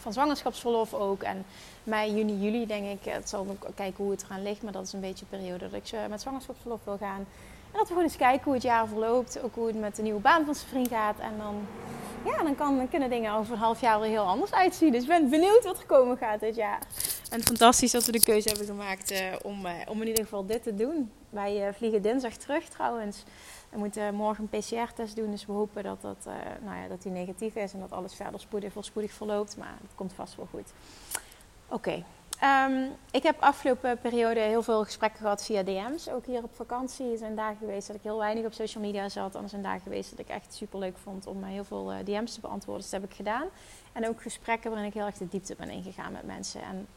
van 0.03 0.13
zwangerschapsverlof 0.13 0.93
ook. 0.93 1.23
En 1.23 1.45
mei, 1.83 2.15
juni, 2.15 2.37
juli 2.39 2.65
denk 2.65 2.85
ik. 2.85 3.11
Het 3.13 3.29
zal 3.29 3.47
ook 3.49 3.67
kijken 3.75 4.03
hoe 4.03 4.11
het 4.11 4.23
eraan 4.23 4.43
ligt. 4.43 4.63
Maar 4.63 4.71
dat 4.71 4.85
is 4.85 4.93
een 4.93 4.99
beetje 4.99 5.25
een 5.29 5.37
periode 5.37 5.69
dat 5.69 5.73
ik 5.73 6.09
met 6.09 6.21
zwangerschapsverlof 6.21 6.79
wil 6.83 6.97
gaan. 6.97 7.25
En 7.71 7.79
dat 7.79 7.81
we 7.81 7.87
gewoon 7.87 8.03
eens 8.03 8.15
kijken 8.15 8.43
hoe 8.43 8.53
het 8.53 8.63
jaar 8.63 8.87
verloopt. 8.87 9.43
Ook 9.43 9.55
hoe 9.55 9.67
het 9.67 9.79
met 9.79 9.95
de 9.95 10.01
nieuwe 10.01 10.19
baan 10.19 10.45
van 10.45 10.55
zijn 10.55 10.67
vriend 10.67 10.87
gaat. 10.87 11.19
En 11.19 11.37
dan, 11.37 11.67
ja, 12.25 12.43
dan, 12.43 12.55
kan, 12.55 12.89
kunnen 12.89 13.09
dingen 13.09 13.33
over 13.33 13.53
een 13.53 13.59
half 13.59 13.81
jaar 13.81 13.99
weer 13.99 14.09
heel 14.09 14.25
anders 14.25 14.53
uitzien. 14.53 14.91
Dus 14.91 15.01
ik 15.01 15.07
ben 15.07 15.29
benieuwd 15.29 15.63
wat 15.63 15.79
er 15.79 15.85
komen 15.85 16.17
gaat 16.17 16.39
dit 16.39 16.55
jaar. 16.55 16.79
En 17.29 17.43
fantastisch 17.43 17.91
dat 17.91 18.05
we 18.05 18.11
de 18.11 18.23
keuze 18.23 18.49
hebben 18.49 18.65
gemaakt 18.65 19.11
uh, 19.11 19.19
om, 19.41 19.65
uh, 19.65 19.71
om 19.87 20.01
in 20.01 20.07
ieder 20.07 20.23
geval 20.23 20.45
dit 20.45 20.63
te 20.63 20.75
doen. 20.75 21.11
Wij 21.33 21.67
uh, 21.67 21.73
vliegen 21.73 22.01
dinsdag 22.01 22.33
terug 22.33 22.63
trouwens. 22.63 23.23
We 23.69 23.77
moeten 23.77 24.15
morgen 24.15 24.49
een 24.51 24.59
PCR-test 24.59 25.15
doen, 25.15 25.31
dus 25.31 25.45
we 25.45 25.51
hopen 25.51 25.83
dat, 25.83 26.01
dat, 26.01 26.25
uh, 26.27 26.33
nou 26.65 26.81
ja, 26.81 26.87
dat 26.87 27.01
die 27.01 27.11
negatief 27.11 27.55
is 27.55 27.73
en 27.73 27.79
dat 27.79 27.91
alles 27.91 28.13
verder 28.13 28.39
spoedig, 28.39 28.73
voorspoedig 28.73 29.11
verloopt. 29.11 29.57
Maar 29.57 29.77
het 29.81 29.95
komt 29.95 30.13
vast 30.13 30.35
wel 30.35 30.47
goed. 30.51 30.71
Oké. 31.67 32.03
Um, 32.69 32.91
ik 33.11 33.23
heb 33.23 33.35
afgelopen 33.39 33.97
periode 33.97 34.39
heel 34.39 34.63
veel 34.63 34.83
gesprekken 34.83 35.19
gehad 35.19 35.45
via 35.45 35.63
DM's. 35.63 36.09
Ook 36.09 36.25
hier 36.25 36.43
op 36.43 36.55
vakantie. 36.55 37.17
Zijn 37.17 37.35
dagen 37.35 37.57
geweest 37.57 37.87
dat 37.87 37.95
ik 37.95 38.03
heel 38.03 38.17
weinig 38.17 38.45
op 38.45 38.53
social 38.53 38.83
media 38.83 39.09
zat. 39.09 39.35
En 39.35 39.49
zijn 39.49 39.61
dagen 39.61 39.81
geweest 39.81 40.09
dat 40.09 40.19
ik 40.19 40.27
echt 40.27 40.53
super 40.53 40.79
leuk 40.79 40.97
vond 40.97 41.27
om 41.27 41.43
heel 41.43 41.63
veel 41.63 41.91
DM's 42.03 42.33
te 42.33 42.39
beantwoorden. 42.39 42.81
Dus 42.81 42.91
dat 42.91 43.01
heb 43.01 43.09
ik 43.09 43.15
gedaan. 43.15 43.47
En 43.93 44.07
ook 44.07 44.21
gesprekken 44.21 44.69
waarin 44.71 44.87
ik 44.87 44.93
heel 44.93 45.05
erg 45.05 45.17
de 45.17 45.27
diepte 45.27 45.55
ben 45.55 45.69
ingegaan 45.69 46.11
met 46.11 46.25
mensen. 46.25 46.61
En 46.61 46.87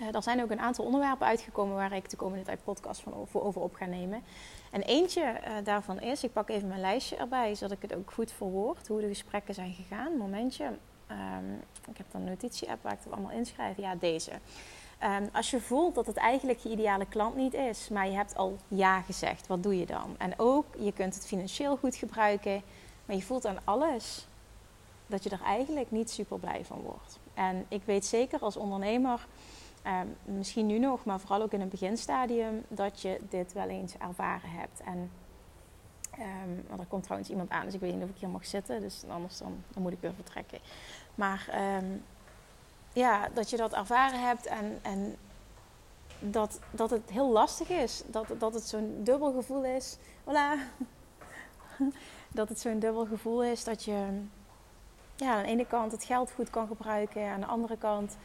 uh, 0.00 0.14
er 0.14 0.22
zijn 0.22 0.42
ook 0.42 0.50
een 0.50 0.60
aantal 0.60 0.84
onderwerpen 0.84 1.26
uitgekomen 1.26 1.76
waar 1.76 1.92
ik 1.92 2.10
de 2.10 2.16
komende 2.16 2.44
tijd 2.44 2.64
podcast 2.64 3.00
van 3.00 3.14
over, 3.14 3.42
over 3.42 3.60
op 3.60 3.74
ga 3.74 3.84
nemen. 3.84 4.22
En 4.70 4.82
eentje 4.82 5.22
uh, 5.22 5.50
daarvan 5.64 6.00
is, 6.00 6.24
ik 6.24 6.32
pak 6.32 6.48
even 6.48 6.68
mijn 6.68 6.80
lijstje 6.80 7.16
erbij, 7.16 7.54
zodat 7.54 7.76
ik 7.76 7.82
het 7.82 7.94
ook 7.94 8.12
goed 8.12 8.32
verwoord, 8.32 8.88
hoe 8.88 9.00
de 9.00 9.08
gesprekken 9.08 9.54
zijn 9.54 9.74
gegaan. 9.74 10.16
Momentje, 10.16 10.64
um, 11.10 11.62
ik 11.90 11.96
heb 11.96 12.06
dan 12.10 12.20
een 12.20 12.28
notitie-app 12.28 12.82
waar 12.82 12.92
ik 12.92 12.98
het 13.04 13.12
allemaal 13.12 13.32
inschrijf. 13.32 13.76
Ja, 13.76 13.94
deze. 13.94 14.32
Um, 15.04 15.28
als 15.32 15.50
je 15.50 15.60
voelt 15.60 15.94
dat 15.94 16.06
het 16.06 16.16
eigenlijk 16.16 16.58
je 16.58 16.70
ideale 16.70 17.06
klant 17.06 17.36
niet 17.36 17.54
is, 17.54 17.88
maar 17.88 18.06
je 18.06 18.16
hebt 18.16 18.36
al 18.36 18.56
ja 18.68 19.00
gezegd, 19.00 19.46
wat 19.46 19.62
doe 19.62 19.78
je 19.78 19.86
dan? 19.86 20.14
En 20.18 20.32
ook, 20.36 20.64
je 20.78 20.92
kunt 20.92 21.14
het 21.14 21.26
financieel 21.26 21.76
goed 21.76 21.96
gebruiken, 21.96 22.62
maar 23.04 23.16
je 23.16 23.22
voelt 23.22 23.46
aan 23.46 23.58
alles 23.64 24.26
dat 25.06 25.24
je 25.24 25.30
er 25.30 25.42
eigenlijk 25.44 25.90
niet 25.90 26.10
super 26.10 26.38
blij 26.38 26.64
van 26.64 26.80
wordt. 26.80 27.18
En 27.34 27.66
ik 27.68 27.82
weet 27.84 28.04
zeker 28.04 28.40
als 28.40 28.56
ondernemer 28.56 29.26
Um, 29.86 30.36
misschien 30.36 30.66
nu 30.66 30.78
nog, 30.78 31.04
maar 31.04 31.20
vooral 31.20 31.42
ook 31.42 31.52
in 31.52 31.60
een 31.60 31.68
beginstadium, 31.68 32.64
dat 32.68 33.00
je 33.00 33.18
dit 33.28 33.52
wel 33.52 33.68
eens 33.68 33.94
ervaren 33.98 34.50
hebt. 34.50 34.80
En 34.80 35.10
um, 36.18 36.80
er 36.80 36.86
komt 36.88 37.02
trouwens 37.02 37.30
iemand 37.30 37.50
aan, 37.50 37.64
dus 37.64 37.74
ik 37.74 37.80
weet 37.80 37.94
niet 37.94 38.02
of 38.02 38.08
ik 38.08 38.18
hier 38.18 38.28
mag 38.28 38.46
zitten, 38.46 38.80
dus 38.80 39.04
anders 39.08 39.38
dan, 39.38 39.64
dan 39.72 39.82
moet 39.82 39.92
ik 39.92 40.00
weer 40.00 40.14
vertrekken. 40.14 40.58
Maar 41.14 41.48
um, 41.78 42.04
ja, 42.92 43.28
dat 43.34 43.50
je 43.50 43.56
dat 43.56 43.74
ervaren 43.74 44.26
hebt 44.26 44.46
en, 44.46 44.78
en 44.82 45.16
dat, 46.18 46.60
dat 46.70 46.90
het 46.90 47.10
heel 47.10 47.30
lastig 47.30 47.68
is. 47.68 48.02
Dat, 48.06 48.26
dat 48.38 48.54
het 48.54 48.68
zo'n 48.68 49.00
dubbel 49.04 49.32
gevoel 49.32 49.64
is. 49.64 49.96
Voilà. 50.24 50.82
dat 52.38 52.48
het 52.48 52.60
zo'n 52.60 52.78
dubbel 52.78 53.06
gevoel 53.06 53.44
is 53.44 53.64
dat 53.64 53.84
je 53.84 54.22
ja, 55.16 55.36
aan 55.36 55.42
de 55.42 55.48
ene 55.48 55.66
kant 55.66 55.92
het 55.92 56.04
geld 56.04 56.32
goed 56.32 56.50
kan 56.50 56.66
gebruiken, 56.66 57.28
aan 57.28 57.40
de 57.40 57.46
andere 57.46 57.76
kant 57.76 58.16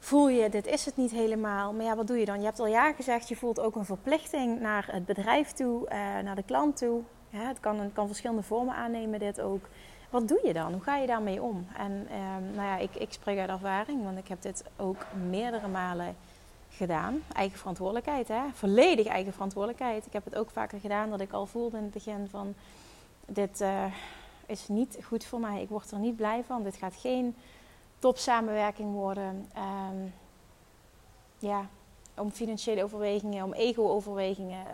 voel 0.00 0.28
je, 0.28 0.48
dit 0.48 0.66
is 0.66 0.84
het 0.84 0.96
niet 0.96 1.10
helemaal. 1.10 1.72
Maar 1.72 1.84
ja, 1.84 1.96
wat 1.96 2.06
doe 2.06 2.18
je 2.18 2.24
dan? 2.24 2.38
Je 2.38 2.44
hebt 2.44 2.60
al 2.60 2.66
ja 2.66 2.92
gezegd, 2.92 3.28
je 3.28 3.36
voelt 3.36 3.60
ook 3.60 3.76
een 3.76 3.84
verplichting 3.84 4.60
naar 4.60 4.88
het 4.90 5.06
bedrijf 5.06 5.52
toe, 5.52 5.84
uh, 5.84 5.90
naar 6.18 6.34
de 6.34 6.42
klant 6.42 6.76
toe. 6.76 7.02
Het, 7.30 7.60
kan, 7.60 7.92
kan 7.92 8.06
verschillende 8.06 8.42
vormen 8.42 8.74
aannemen, 8.74 9.18
dit 9.18 9.40
ook. 9.40 9.64
Wat 10.10 10.28
doe 10.28 10.40
je 10.44 10.52
dan? 10.52 10.72
Hoe 10.72 10.82
ga 10.82 10.96
je 10.96 11.06
daarmee 11.06 11.42
om? 11.42 11.66
En 11.76 12.06
uh, 12.10 12.56
nou 12.56 12.68
ja, 12.68 12.76
ik, 12.76 12.94
ik 12.94 13.12
spreek 13.12 13.38
uit 13.38 13.50
ervaring, 13.50 14.04
want 14.04 14.18
ik 14.18 14.28
heb 14.28 14.42
dit 14.42 14.64
ook 14.76 15.06
meerdere 15.28 15.68
malen 15.68 16.16
gedaan. 16.70 17.22
Eigen 17.32 17.58
verantwoordelijkheid, 17.58 18.28
hè? 18.28 18.42
volledig 18.52 19.06
eigen 19.06 19.32
verantwoordelijkheid. 19.32 20.06
Ik 20.06 20.12
heb 20.12 20.24
het 20.24 20.36
ook 20.36 20.50
vaker 20.50 20.80
gedaan 20.80 21.10
dat 21.10 21.20
ik 21.20 21.32
al 21.32 21.46
voelde 21.46 21.76
in 21.76 21.82
het 21.82 21.92
begin 21.92 22.28
van... 22.30 22.54
dit 23.26 23.60
uh, 23.60 23.84
is 24.46 24.68
niet 24.68 24.98
goed 25.02 25.24
voor 25.24 25.40
mij, 25.40 25.62
ik 25.62 25.68
word 25.68 25.90
er 25.90 25.98
niet 25.98 26.16
blij 26.16 26.42
van. 26.46 26.62
Dit 26.62 26.76
gaat 26.76 26.96
geen 26.96 27.36
top 28.00 28.18
samenwerking 28.18 28.92
worden. 28.92 29.50
Um, 29.56 30.12
ja, 31.38 31.68
om 32.16 32.30
financiële 32.30 32.82
overwegingen, 32.82 33.44
om 33.44 33.52
ego-overwegingen. 33.52 34.66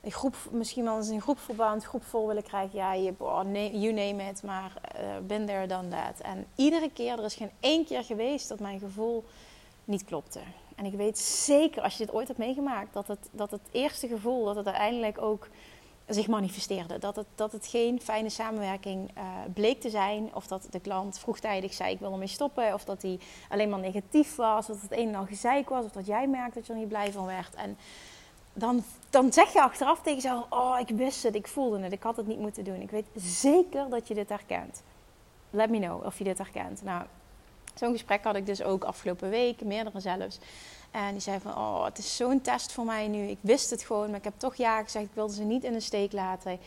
een 0.00 0.12
groep, 0.12 0.36
misschien 0.50 0.84
wel 0.84 0.96
eens 0.96 1.08
een 1.08 1.20
groepverband, 1.20 1.84
groep 1.84 2.04
vol 2.04 2.26
willen 2.26 2.42
krijgen. 2.42 2.78
Ja, 2.78 2.92
je, 2.92 3.14
you 3.72 3.92
name 3.92 4.28
it, 4.30 4.42
maar 4.42 4.72
uh, 5.00 5.26
ben 5.26 5.46
there, 5.46 5.66
dan 5.66 5.88
that. 5.88 6.20
En 6.20 6.46
iedere 6.54 6.90
keer, 6.90 7.18
er 7.18 7.24
is 7.24 7.34
geen 7.34 7.50
één 7.60 7.84
keer 7.84 8.04
geweest 8.04 8.48
dat 8.48 8.60
mijn 8.60 8.78
gevoel 8.78 9.24
niet 9.84 10.04
klopte. 10.04 10.40
En 10.76 10.84
ik 10.84 10.92
weet 10.92 11.18
zeker, 11.18 11.82
als 11.82 11.96
je 11.96 12.04
dit 12.04 12.14
ooit 12.14 12.26
hebt 12.26 12.38
meegemaakt, 12.38 12.92
dat 12.92 13.08
het, 13.08 13.28
dat 13.30 13.50
het 13.50 13.68
eerste 13.70 14.08
gevoel, 14.08 14.44
dat 14.44 14.56
het 14.56 14.66
uiteindelijk 14.66 15.20
ook 15.20 15.48
zich 16.08 16.26
manifesteerde. 16.26 16.98
Dat 16.98 17.16
het, 17.16 17.26
dat 17.34 17.52
het 17.52 17.66
geen 17.66 18.00
fijne 18.00 18.28
samenwerking 18.28 19.10
uh, 19.18 19.24
bleek 19.54 19.80
te 19.80 19.90
zijn. 19.90 20.30
Of 20.34 20.46
dat 20.46 20.66
de 20.70 20.80
klant 20.80 21.18
vroegtijdig 21.18 21.72
zei 21.72 21.92
ik 21.92 21.98
wil 21.98 22.12
ermee 22.12 22.26
stoppen. 22.26 22.74
Of 22.74 22.84
dat 22.84 23.02
hij 23.02 23.18
alleen 23.48 23.68
maar 23.68 23.78
negatief 23.78 24.36
was. 24.36 24.70
Of 24.70 24.80
dat 24.80 24.90
het 24.90 24.98
een 24.98 25.08
en 25.08 25.14
al 25.14 25.26
gezeik 25.26 25.68
was. 25.68 25.84
Of 25.84 25.92
dat 25.92 26.06
jij 26.06 26.28
merkte 26.28 26.58
dat 26.58 26.66
je 26.66 26.72
er 26.72 26.78
niet 26.78 26.88
blij 26.88 27.12
van 27.12 27.26
werd. 27.26 27.54
En 27.54 27.76
dan, 28.52 28.82
dan 29.10 29.32
zeg 29.32 29.52
je 29.52 29.62
achteraf 29.62 29.98
tegen 29.98 30.14
jezelf: 30.14 30.46
Oh, 30.50 30.76
ik 30.80 30.88
wist 30.88 31.22
het, 31.22 31.34
ik 31.34 31.48
voelde 31.48 31.78
het, 31.78 31.92
ik 31.92 32.02
had 32.02 32.16
het 32.16 32.26
niet 32.26 32.38
moeten 32.38 32.64
doen. 32.64 32.80
Ik 32.80 32.90
weet 32.90 33.06
zeker 33.14 33.88
dat 33.88 34.08
je 34.08 34.14
dit 34.14 34.28
herkent. 34.28 34.82
Let 35.50 35.70
me 35.70 35.78
know 35.78 36.04
of 36.04 36.18
je 36.18 36.24
dit 36.24 36.38
herkent. 36.38 36.82
Nou, 36.82 37.04
zo'n 37.78 37.92
gesprek 37.92 38.24
had 38.24 38.36
ik 38.36 38.46
dus 38.46 38.62
ook 38.62 38.84
afgelopen 38.84 39.30
week, 39.30 39.60
meerdere 39.60 40.00
zelfs. 40.00 40.38
En 40.90 41.12
die 41.12 41.20
zei 41.20 41.40
van, 41.40 41.52
oh, 41.52 41.84
het 41.84 41.98
is 41.98 42.16
zo'n 42.16 42.40
test 42.40 42.72
voor 42.72 42.84
mij 42.84 43.08
nu. 43.08 43.26
Ik 43.26 43.38
wist 43.40 43.70
het 43.70 43.82
gewoon, 43.82 44.08
maar 44.08 44.18
ik 44.18 44.24
heb 44.24 44.34
toch 44.36 44.54
ja 44.54 44.82
gezegd. 44.82 45.04
Ik 45.04 45.10
wilde 45.14 45.34
ze 45.34 45.42
niet 45.42 45.64
in 45.64 45.72
de 45.72 45.80
steek 45.80 46.12
laten. 46.12 46.58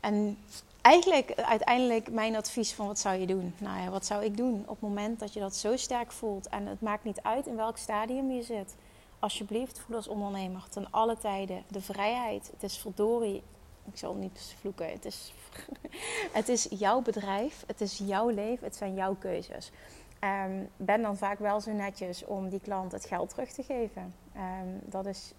En 0.00 0.38
eigenlijk 0.80 1.34
uiteindelijk 1.34 2.10
mijn 2.10 2.36
advies 2.36 2.72
van 2.72 2.86
wat 2.86 2.98
zou 2.98 3.16
je 3.16 3.26
doen? 3.26 3.54
Nou 3.58 3.82
ja, 3.82 3.90
wat 3.90 4.06
zou 4.06 4.24
ik 4.24 4.36
doen 4.36 4.62
op 4.66 4.80
het 4.80 4.88
moment 4.88 5.20
dat 5.20 5.32
je 5.32 5.40
dat 5.40 5.56
zo 5.56 5.76
sterk 5.76 6.12
voelt? 6.12 6.48
En 6.48 6.66
het 6.66 6.80
maakt 6.80 7.04
niet 7.04 7.22
uit 7.22 7.46
in 7.46 7.56
welk 7.56 7.76
stadium 7.76 8.30
je 8.30 8.42
zit 8.42 8.74
alsjeblieft, 9.24 9.78
voel 9.78 9.96
als 9.96 10.08
ondernemer 10.08 10.62
ten 10.68 10.90
alle 10.90 11.16
tijden 11.18 11.62
de 11.68 11.80
vrijheid. 11.80 12.50
Het 12.52 12.62
is 12.62 12.78
verdorie, 12.78 13.42
ik 13.92 13.98
zal 13.98 14.14
niet 14.14 14.54
vloeken, 14.60 14.90
het 14.90 15.04
is, 15.04 15.32
het 16.38 16.48
is 16.48 16.66
jouw 16.70 17.00
bedrijf, 17.00 17.64
het 17.66 17.80
is 17.80 18.00
jouw 18.04 18.28
leven, 18.28 18.64
het 18.64 18.76
zijn 18.76 18.94
jouw 18.94 19.14
keuzes. 19.14 19.70
Um, 20.24 20.68
ben 20.76 21.02
dan 21.02 21.16
vaak 21.16 21.38
wel 21.38 21.60
zo 21.60 21.72
netjes 21.72 22.24
om 22.24 22.48
die 22.48 22.60
klant 22.60 22.92
het 22.92 23.04
geld 23.04 23.30
terug 23.30 23.52
te 23.52 23.62
geven. 23.62 24.14
Ehm, 24.32 24.68
dat 24.82 25.06
is 25.06 25.34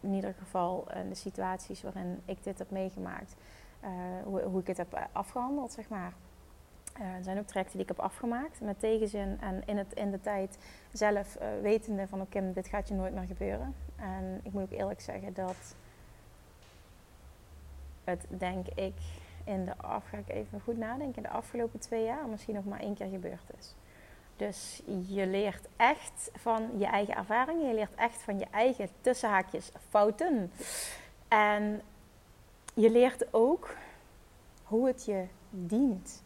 in 0.00 0.14
ieder 0.14 0.34
geval 0.38 0.86
uh, 0.88 1.08
de 1.08 1.14
situaties 1.14 1.82
waarin 1.82 2.20
ik 2.24 2.44
dit 2.44 2.58
heb 2.58 2.70
meegemaakt. 2.70 3.34
Uh, 3.84 3.90
hoe, 4.24 4.42
hoe, 4.42 4.60
ik 4.60 4.66
het 4.66 4.76
heb 4.76 5.08
afgehandeld, 5.12 5.72
zeg 5.72 5.88
maar. 5.88 6.12
Er 6.92 7.22
zijn 7.24 7.38
ook 7.38 7.46
trajecten 7.46 7.78
die 7.78 7.86
ik 7.88 7.96
heb 7.96 8.04
afgemaakt 8.04 8.60
met 8.60 8.80
tegenzin 8.80 9.40
en 9.40 9.62
in, 9.66 9.76
het, 9.76 9.92
in 9.94 10.10
de 10.10 10.20
tijd 10.20 10.58
zelf 10.92 11.38
wetende 11.62 12.08
van 12.08 12.20
oké, 12.20 12.52
dit 12.52 12.68
gaat 12.68 12.88
je 12.88 12.94
nooit 12.94 13.14
meer 13.14 13.26
gebeuren. 13.26 13.74
En 13.96 14.40
ik 14.42 14.52
moet 14.52 14.62
ook 14.62 14.70
eerlijk 14.70 15.00
zeggen 15.00 15.34
dat 15.34 15.74
het 18.04 18.26
denk 18.28 18.66
ik 18.66 18.94
in 19.44 19.64
de 19.64 19.76
af, 19.76 20.04
ga 20.08 20.16
ik 20.16 20.28
even 20.28 20.60
goed 20.60 20.78
nadenken, 20.78 21.16
in 21.16 21.22
de 21.22 21.36
afgelopen 21.36 21.80
twee 21.80 22.04
jaar 22.04 22.28
misschien 22.28 22.54
nog 22.54 22.64
maar 22.64 22.80
één 22.80 22.94
keer 22.94 23.08
gebeurd 23.08 23.50
is. 23.58 23.74
Dus 24.38 24.82
je 25.06 25.26
leert 25.26 25.68
echt 25.76 26.30
van 26.36 26.70
je 26.76 26.86
eigen 26.86 27.16
ervaringen, 27.16 27.68
je 27.68 27.74
leert 27.74 27.94
echt 27.94 28.22
van 28.22 28.38
je 28.38 28.46
eigen 28.50 28.88
tussenhaakjes 29.00 29.70
fouten. 29.88 30.52
En 31.28 31.82
je 32.74 32.90
leert 32.90 33.34
ook 33.34 33.74
hoe 34.64 34.86
het 34.86 35.04
je 35.04 35.24
dient 35.50 36.22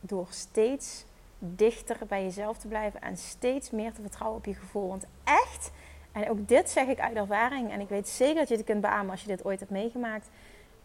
door 0.00 0.26
steeds 0.30 1.04
dichter 1.38 1.96
bij 2.06 2.22
jezelf 2.22 2.58
te 2.58 2.68
blijven 2.68 3.00
en 3.00 3.16
steeds 3.16 3.70
meer 3.70 3.92
te 3.92 4.00
vertrouwen 4.00 4.38
op 4.38 4.44
je 4.44 4.54
gevoel. 4.54 4.88
Want 4.88 5.06
echt, 5.24 5.70
en 6.12 6.30
ook 6.30 6.48
dit 6.48 6.70
zeg 6.70 6.86
ik 6.86 7.00
uit 7.00 7.16
ervaring, 7.16 7.70
en 7.70 7.80
ik 7.80 7.88
weet 7.88 8.08
zeker 8.08 8.34
dat 8.34 8.48
je 8.48 8.56
het 8.56 8.64
kunt 8.64 8.80
beamen 8.80 9.10
als 9.10 9.22
je 9.22 9.28
dit 9.28 9.44
ooit 9.44 9.58
hebt 9.58 9.72
meegemaakt. 9.72 10.28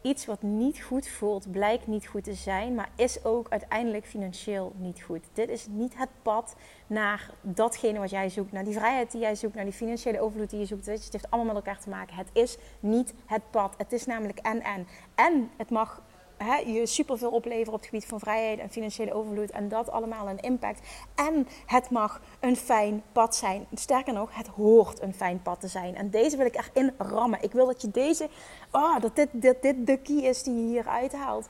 Iets 0.02 0.26
wat 0.26 0.42
niet 0.42 0.82
goed 0.82 1.08
voelt, 1.08 1.52
blijkt 1.52 1.88
niet 1.88 2.08
goed 2.08 2.24
te 2.24 2.34
zijn, 2.34 2.76
maar 2.76 2.90
is 2.96 3.24
ook 3.24 3.50
uiteindelijk 3.50 4.06
financieel 4.06 4.74
niet 4.76 5.02
goed. 5.02 5.24
Dit 5.34 5.50
is 5.50 5.68
niet 5.70 5.98
het 5.98 6.10
pad 6.22 6.56
naar 6.88 7.30
datgene 7.42 8.00
wat 8.00 8.10
jij 8.10 8.30
zoekt, 8.30 8.52
naar 8.52 8.64
die 8.64 8.74
vrijheid 8.74 9.12
die 9.12 9.22
jij 9.22 9.36
zoekt, 9.36 9.56
naar 9.56 9.64
die 9.64 9.74
financiële 9.74 10.20
overvloed 10.20 10.50
die 10.50 10.60
je 10.60 10.66
zoekt. 10.66 10.86
Het 10.86 11.10
heeft 11.12 11.32
allemaal 11.32 11.54
met 11.54 11.66
elkaar 11.66 11.82
te 11.82 11.90
maken. 11.90 12.16
Het 12.16 12.30
is 12.34 12.58
niet 12.80 13.14
het 13.26 13.42
pad. 13.50 13.74
Het 13.78 13.92
is 13.92 14.06
namelijk 14.06 14.40
en 14.40 14.62
en. 14.62 14.88
En 15.16 15.52
het 15.58 15.70
mag 15.70 16.02
hè, 16.44 16.56
je 16.56 16.86
superveel 16.86 17.30
opleveren 17.30 17.74
op 17.74 17.80
het 17.80 17.90
gebied 17.90 18.06
van 18.06 18.20
vrijheid 18.20 18.60
en 18.60 18.70
financiële 18.70 19.14
overvloed. 19.14 19.52
En 19.52 19.70
dat 19.70 19.92
allemaal 19.92 20.30
een 20.30 20.40
impact. 20.40 20.80
En 21.16 21.48
het 21.66 21.90
mag 21.90 22.22
een 22.40 22.56
fijn 22.56 23.04
pad 23.12 23.36
zijn. 23.36 23.68
Sterker 23.74 24.14
nog, 24.14 24.36
het 24.36 24.48
hoort 24.48 25.02
een 25.02 25.14
fijn 25.14 25.42
pad 25.42 25.60
te 25.60 25.68
zijn. 25.68 25.96
En 25.96 26.10
deze 26.10 26.38
wil 26.38 26.46
ik 26.46 26.56
erin 26.56 26.94
rammen. 26.98 27.44
Ik 27.44 27.52
wil 27.52 27.66
dat 27.66 27.82
je 27.82 27.92
deze, 27.92 28.30
oh, 28.72 29.00
dat 29.00 29.16
dit, 29.16 29.30
dit, 29.32 29.62
dit 29.62 29.88
de 29.88 29.98
key 29.98 30.16
is 30.16 30.44
die 30.44 30.56
je 30.56 30.68
hier 30.68 30.88
uithaalt. 30.88 31.48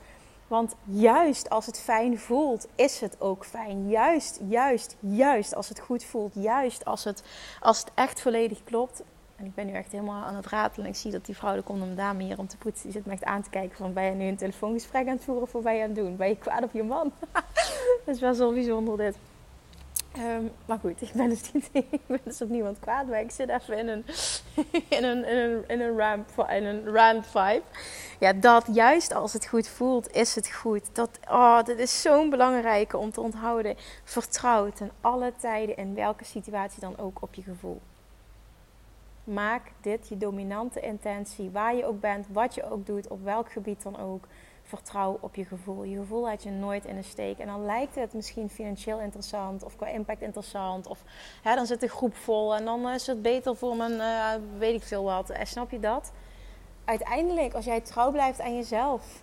Want 0.48 0.76
juist 0.84 1.50
als 1.50 1.66
het 1.66 1.80
fijn 1.80 2.20
voelt, 2.20 2.68
is 2.76 3.00
het 3.00 3.16
ook 3.20 3.46
fijn. 3.46 3.90
Juist, 3.90 4.40
juist, 4.48 4.96
juist 5.00 5.56
als 5.56 5.70
het 5.70 5.80
goed 5.80 6.04
voelt. 6.04 6.34
Juist 6.34 6.86
als 6.86 7.04
het, 7.04 7.24
als 7.62 7.80
het 7.80 7.92
echt 7.94 8.22
volledig 8.22 8.64
klopt. 8.64 9.04
En 9.40 9.46
ik 9.46 9.56
ben 9.56 9.66
nu 9.66 9.74
echt 9.74 9.92
helemaal 9.92 10.24
aan 10.24 10.36
het 10.36 10.46
ratelen. 10.46 10.86
En 10.86 10.92
ik 10.92 10.98
zie 10.98 11.12
dat 11.12 11.26
die 11.26 11.36
vrouw, 11.36 11.56
de 11.56 11.74
een 11.74 11.96
dame 11.96 12.24
hier 12.24 12.38
om 12.38 12.48
te 12.48 12.58
poetsen, 12.58 12.84
die 12.84 12.92
zit 12.92 13.06
me 13.06 13.12
echt 13.12 13.24
aan 13.24 13.42
te 13.42 13.50
kijken 13.50 13.78
van 13.78 13.94
ben 13.94 14.04
je 14.04 14.12
nu 14.12 14.26
een 14.26 14.36
telefoongesprek 14.36 15.08
aan 15.08 15.14
het 15.14 15.24
voeren 15.24 15.44
of 15.44 15.52
wat 15.52 15.64
ben 15.64 15.76
je 15.76 15.82
aan 15.82 15.90
het 15.90 15.98
doen? 15.98 16.16
Ben 16.16 16.28
je 16.28 16.38
kwaad 16.38 16.64
op 16.64 16.74
je 16.74 16.84
man? 16.84 17.12
dat 18.06 18.16
is 18.16 18.20
wel 18.20 18.54
bijzonder 18.54 18.98
dit. 18.98 19.18
Um, 20.18 20.52
maar 20.66 20.80
goed, 20.80 21.02
ik 21.02 21.12
ben 21.14 21.30
dus 21.30 21.52
niet 21.52 21.70
ik 21.74 22.02
ben 22.06 22.20
dus 22.24 22.42
op 22.42 22.50
niemand 22.50 22.80
kwaad, 22.80 23.08
maar 23.08 23.20
ik 23.20 23.32
zit 23.32 23.50
even 23.50 23.78
in 23.78 23.88
een, 23.88 24.06
in 24.98 25.04
een, 25.04 25.26
in 25.26 25.38
een, 25.38 25.64
in 25.68 25.82
een, 25.82 25.98
ramp, 25.98 26.30
in 26.50 26.66
een 26.66 26.86
rant 26.94 27.28
vibe. 27.28 27.62
Ja, 28.20 28.34
dat 28.34 28.66
juist 28.72 29.14
als 29.14 29.34
het 29.34 29.48
goed 29.48 29.68
voelt, 29.68 30.12
is 30.12 30.36
het 30.36 30.52
goed. 30.52 30.96
Dat, 30.96 31.10
oh, 31.30 31.64
dat 31.64 31.78
is 31.78 32.02
zo'n 32.02 32.30
belangrijke 32.30 32.98
om 32.98 33.12
te 33.12 33.22
onthouden. 33.22 33.76
Vertrouw 34.04 34.70
ten 34.70 34.92
alle 35.02 35.34
tijden, 35.38 35.78
in 35.78 35.96
welke 35.96 36.26
situatie 36.26 36.80
dan 36.80 36.98
ook, 36.98 37.22
op 37.22 37.34
je 37.34 37.42
gevoel. 37.42 37.82
Maak 39.34 39.72
dit 39.82 40.08
je 40.08 40.18
dominante 40.18 40.80
intentie, 40.80 41.50
waar 41.50 41.76
je 41.76 41.86
ook 41.86 42.00
bent, 42.00 42.28
wat 42.32 42.56
je 42.56 42.72
ook 42.72 42.86
doet, 42.86 43.08
op 43.08 43.24
welk 43.24 43.52
gebied 43.52 43.84
dan 43.84 44.00
ook. 44.00 44.28
Vertrouw 44.64 45.18
op 45.22 45.36
je 45.36 45.46
gevoel. 45.46 45.84
Je 45.84 45.98
gevoel 45.98 46.22
laat 46.22 46.44
je 46.44 46.50
nooit 46.50 46.86
in 46.86 46.96
de 46.96 47.04
steek. 47.04 47.38
En 47.38 47.48
dan 47.48 47.66
lijkt 47.66 47.96
het 47.96 48.14
misschien 48.14 48.50
financieel 48.50 49.00
interessant 49.00 49.64
of 49.64 49.76
qua 49.76 49.88
impact 49.88 50.22
interessant. 50.22 50.88
Of 50.88 51.04
hè, 51.42 51.56
dan 51.56 51.66
zit 51.66 51.80
de 51.80 51.88
groep 51.88 52.16
vol 52.16 52.56
en 52.56 52.66
dan 52.66 52.90
is 52.90 53.08
het 53.08 53.22
beter 53.22 53.56
voor 53.56 53.76
mijn 53.76 53.92
uh, 53.92 54.32
weet 54.58 54.76
ik 54.76 54.84
veel 54.84 55.04
wat. 55.04 55.30
En 55.30 55.40
eh, 55.40 55.46
snap 55.46 55.72
je 55.72 55.80
dat? 55.80 56.12
Uiteindelijk, 56.86 57.54
als 57.54 57.66
jij 57.66 57.82
trouw 57.82 58.12
blijft 58.12 58.42
aan 58.42 58.56
jezelf, 58.56 59.22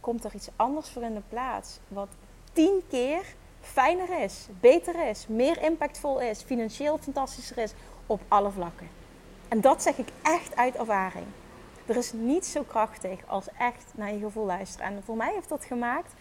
komt 0.00 0.24
er 0.24 0.34
iets 0.34 0.48
anders 0.56 0.88
voor 0.88 1.02
in 1.02 1.14
de 1.14 1.22
plaats. 1.28 1.78
Wat 1.88 2.08
tien 2.52 2.82
keer 2.88 3.34
fijner 3.60 4.22
is, 4.22 4.46
beter 4.60 5.08
is, 5.08 5.26
meer 5.28 5.62
impactvol 5.62 6.20
is, 6.20 6.42
financieel 6.42 6.98
fantastischer 6.98 7.58
is 7.58 7.72
op 8.06 8.20
alle 8.28 8.50
vlakken. 8.50 8.99
En 9.50 9.60
dat 9.60 9.82
zeg 9.82 9.98
ik 9.98 10.08
echt 10.22 10.56
uit 10.56 10.74
ervaring. 10.74 11.26
Er 11.86 11.96
is 11.96 12.12
niets 12.12 12.52
zo 12.52 12.62
krachtig 12.62 13.20
als 13.26 13.46
echt 13.58 13.84
naar 13.94 14.12
je 14.12 14.18
gevoel 14.18 14.46
luisteren. 14.46 14.86
En 14.86 15.02
voor 15.04 15.16
mij 15.16 15.32
heeft 15.34 15.48
dat 15.48 15.64
gemaakt 15.64 16.12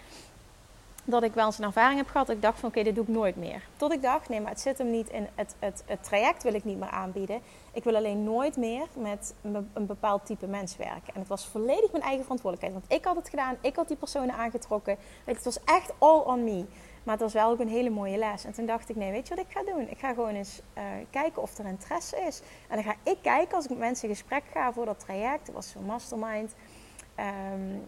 dat 1.03 1.23
ik 1.23 1.33
wel 1.33 1.45
eens 1.45 1.57
een 1.57 1.63
ervaring 1.63 1.97
heb 1.99 2.07
gehad. 2.07 2.27
Dat 2.27 2.35
ik 2.35 2.41
dacht 2.41 2.59
van 2.59 2.69
oké, 2.69 2.83
dit 2.83 2.95
doe 2.95 3.03
ik 3.03 3.09
nooit 3.09 3.35
meer. 3.35 3.63
Tot 3.77 3.93
ik 3.93 4.01
dacht, 4.01 4.29
nee, 4.29 4.41
maar 4.41 4.51
het 4.51 4.59
zit 4.59 4.77
hem 4.77 4.91
niet 4.91 5.09
in 5.09 5.27
het, 5.35 5.55
het, 5.59 5.83
het 5.85 6.03
traject 6.03 6.43
wil 6.43 6.53
ik 6.53 6.63
niet 6.63 6.79
meer 6.79 6.89
aanbieden. 6.89 7.41
Ik 7.71 7.83
wil 7.83 7.95
alleen 7.95 8.23
nooit 8.23 8.57
meer 8.57 8.87
met 8.93 9.33
een 9.73 9.85
bepaald 9.85 10.25
type 10.25 10.47
mens 10.47 10.77
werken. 10.77 11.13
En 11.13 11.19
het 11.19 11.29
was 11.29 11.47
volledig 11.47 11.91
mijn 11.91 12.03
eigen 12.03 12.23
verantwoordelijkheid. 12.23 12.73
Want 12.73 12.99
ik 13.01 13.05
had 13.05 13.15
het 13.15 13.29
gedaan, 13.29 13.57
ik 13.61 13.75
had 13.75 13.87
die 13.87 13.97
personen 13.97 14.35
aangetrokken. 14.35 14.97
Het 15.23 15.43
was 15.43 15.63
echt 15.63 15.91
all 15.97 16.19
on 16.19 16.43
me. 16.43 16.65
Maar 17.09 17.17
het 17.17 17.27
was 17.33 17.41
wel 17.41 17.51
ook 17.51 17.59
een 17.59 17.69
hele 17.69 17.89
mooie 17.89 18.17
les. 18.17 18.45
En 18.45 18.51
toen 18.53 18.65
dacht 18.65 18.89
ik, 18.89 18.95
nee, 18.95 19.11
weet 19.11 19.27
je 19.27 19.35
wat 19.35 19.45
ik 19.45 19.51
ga 19.51 19.63
doen? 19.63 19.89
Ik 19.89 19.99
ga 19.99 20.13
gewoon 20.13 20.35
eens 20.35 20.61
uh, 20.77 20.83
kijken 21.09 21.41
of 21.41 21.57
er 21.57 21.65
interesse 21.65 22.17
is. 22.17 22.41
En 22.67 22.75
dan 22.75 22.83
ga 22.83 22.95
ik 23.03 23.17
kijken 23.21 23.55
als 23.55 23.63
ik 23.63 23.69
met 23.69 23.79
mensen 23.79 24.09
in 24.09 24.15
gesprek 24.15 24.43
ga 24.51 24.73
voor 24.73 24.85
dat 24.85 24.99
traject. 24.99 25.45
Dat 25.45 25.55
was 25.55 25.69
zo'n 25.69 25.85
mastermind. 25.85 26.55
Um, 27.53 27.81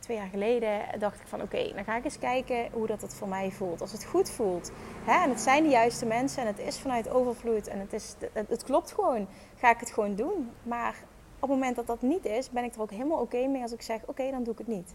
twee 0.00 0.16
jaar 0.16 0.28
geleden 0.28 0.80
dacht 0.98 1.20
ik 1.20 1.26
van 1.26 1.42
oké, 1.42 1.72
dan 1.74 1.84
ga 1.84 1.96
ik 1.96 2.04
eens 2.04 2.18
kijken 2.18 2.68
hoe 2.72 2.86
dat 2.86 3.02
het 3.02 3.14
voor 3.14 3.28
mij 3.28 3.50
voelt. 3.50 3.80
Als 3.80 3.92
het 3.92 4.04
goed 4.04 4.30
voelt. 4.30 4.72
Hè? 5.04 5.22
En 5.22 5.30
het 5.30 5.40
zijn 5.40 5.62
de 5.62 5.68
juiste 5.68 6.06
mensen 6.06 6.42
en 6.42 6.46
het 6.46 6.58
is 6.58 6.78
vanuit 6.78 7.08
overvloed 7.08 7.68
en 7.68 7.78
het, 7.78 7.92
is, 7.92 8.14
het 8.32 8.64
klopt 8.64 8.92
gewoon. 8.92 9.26
Ga 9.56 9.70
ik 9.70 9.80
het 9.80 9.90
gewoon 9.90 10.14
doen. 10.14 10.50
Maar 10.62 10.94
op 11.34 11.48
het 11.48 11.58
moment 11.58 11.76
dat 11.76 11.86
dat 11.86 12.02
niet 12.02 12.24
is, 12.24 12.50
ben 12.50 12.64
ik 12.64 12.74
er 12.74 12.80
ook 12.80 12.90
helemaal 12.90 13.20
oké 13.20 13.46
mee 13.46 13.62
als 13.62 13.72
ik 13.72 13.82
zeg 13.82 14.00
oké, 14.06 14.30
dan 14.30 14.42
doe 14.42 14.52
ik 14.52 14.58
het 14.58 14.68
niet. 14.68 14.94